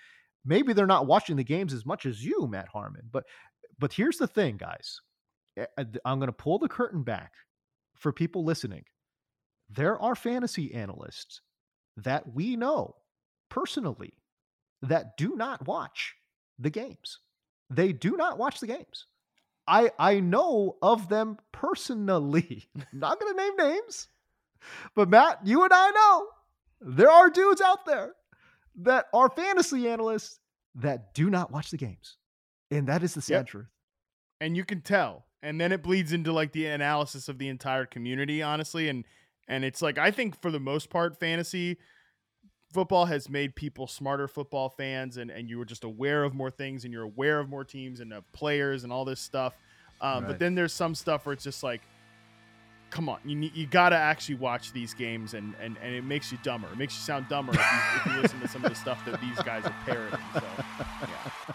Maybe 0.47 0.75
they're 0.75 0.87
not 0.87 1.07
watching 1.07 1.37
the 1.37 1.45
games 1.45 1.73
as 1.73 1.87
much 1.87 2.05
as 2.05 2.23
you, 2.23 2.47
Matt 2.47 2.69
Harmon. 2.69 3.09
But 3.11 3.25
but 3.85 3.93
here's 3.93 4.17
the 4.17 4.27
thing, 4.27 4.57
guys. 4.57 5.03
Eh, 5.59 5.67
I'm 6.07 6.19
going 6.19 6.29
to 6.29 6.33
pull 6.33 6.59
the 6.59 6.71
curtain 6.71 7.03
back 7.03 7.33
for 7.95 8.15
people 8.15 8.43
listening. 8.43 8.85
There 9.69 10.01
are 10.01 10.15
fantasy 10.15 10.73
analysts 10.73 11.43
that 11.99 12.33
we 12.33 12.57
know 12.57 12.97
personally 13.51 14.15
that 14.81 15.19
do 15.19 15.37
not 15.37 15.67
watch 15.67 16.15
the 16.59 16.71
games. 16.71 17.19
They 17.69 17.93
do 17.93 18.17
not 18.17 18.39
watch 18.39 18.59
the 18.61 18.69
games. 18.69 19.05
I 19.69 19.91
I 19.99 20.21
know 20.21 20.79
of 20.81 21.11
them 21.11 21.37
personally. 21.53 22.65
not 22.95 23.21
going 23.21 23.37
to 23.37 23.43
name 23.43 23.57
names. 23.59 24.09
But 24.97 25.11
Matt, 25.11 25.41
you 25.47 25.63
and 25.63 25.75
I 25.75 25.91
know 25.91 26.27
there 26.81 27.11
are 27.11 27.29
dudes 27.29 27.61
out 27.61 27.85
there 27.85 28.15
that 28.77 29.09
are 29.13 29.29
fantasy 29.29 29.91
analysts 29.91 30.41
that 30.77 31.13
do 31.13 31.29
not 31.29 31.51
watch 31.53 31.71
the 31.71 31.77
games. 31.77 32.17
And 32.71 32.89
that 32.89 33.03
is 33.03 33.13
the 33.13 33.21
sad 33.21 33.41
Yep. 33.41 33.47
truth. 33.47 33.67
And 34.41 34.57
you 34.57 34.65
can 34.65 34.81
tell 34.81 35.27
and 35.43 35.61
then 35.61 35.73
it 35.73 35.83
bleeds 35.83 36.13
into 36.13 36.33
like 36.33 36.53
the 36.53 36.67
analysis 36.67 37.29
of 37.29 37.39
the 37.39 37.49
entire 37.49 37.87
community 37.87 38.43
honestly 38.43 38.89
and 38.89 39.05
and 39.49 39.65
it's 39.65 39.83
like 39.83 39.99
i 39.99 40.11
think 40.11 40.41
for 40.41 40.51
the 40.51 40.61
most 40.61 40.91
part 40.91 41.19
fantasy 41.19 41.77
football 42.73 43.07
has 43.07 43.29
made 43.29 43.55
people 43.55 43.87
smarter 43.87 44.27
football 44.27 44.69
fans 44.69 45.17
and 45.17 45.31
and 45.31 45.49
you 45.49 45.59
were 45.59 45.65
just 45.65 45.85
aware 45.85 46.25
of 46.25 46.35
more 46.35 46.51
things 46.51 46.85
and 46.85 46.93
you're 46.93 47.05
aware 47.05 47.39
of 47.39 47.49
more 47.49 47.65
teams 47.65 48.01
and 48.01 48.13
of 48.13 48.31
players 48.33 48.85
and 48.85 48.93
all 48.93 49.05
this 49.05 49.21
stuff 49.21 49.55
um, 50.01 50.27
but 50.27 50.39
then 50.39 50.55
there's 50.55 50.73
some 50.73 50.95
stuff 50.95 51.25
where 51.25 51.33
it's 51.33 51.45
just 51.45 51.63
like 51.63 51.81
come 52.91 53.09
on 53.09 53.19
you 53.25 53.51
you 53.55 53.67
gotta 53.67 53.97
actually 53.97 54.37
watch 54.37 54.73
these 54.73 54.95
games 54.95 55.35
and, 55.35 55.55
and 55.61 55.77
and 55.83 55.95
it 55.95 56.05
makes 56.05 56.31
you 56.31 56.39
dumber. 56.45 56.69
It 56.73 56.79
makes 56.79 56.95
you 56.95 57.01
sound 57.01 57.29
dumber 57.29 57.53
if 57.53 57.59
you, 57.59 57.67
if 57.97 58.07
you 58.07 58.23
listen 58.23 58.41
to 58.41 58.49
some 58.49 58.65
of 58.65 58.71
the 58.71 58.77
stuff 58.77 59.05
that 59.05 59.21
these 59.21 59.39
guys 59.43 59.65
are 59.65 59.75
parroting 59.85 60.21
so 60.33 60.43
yeah 61.03 61.55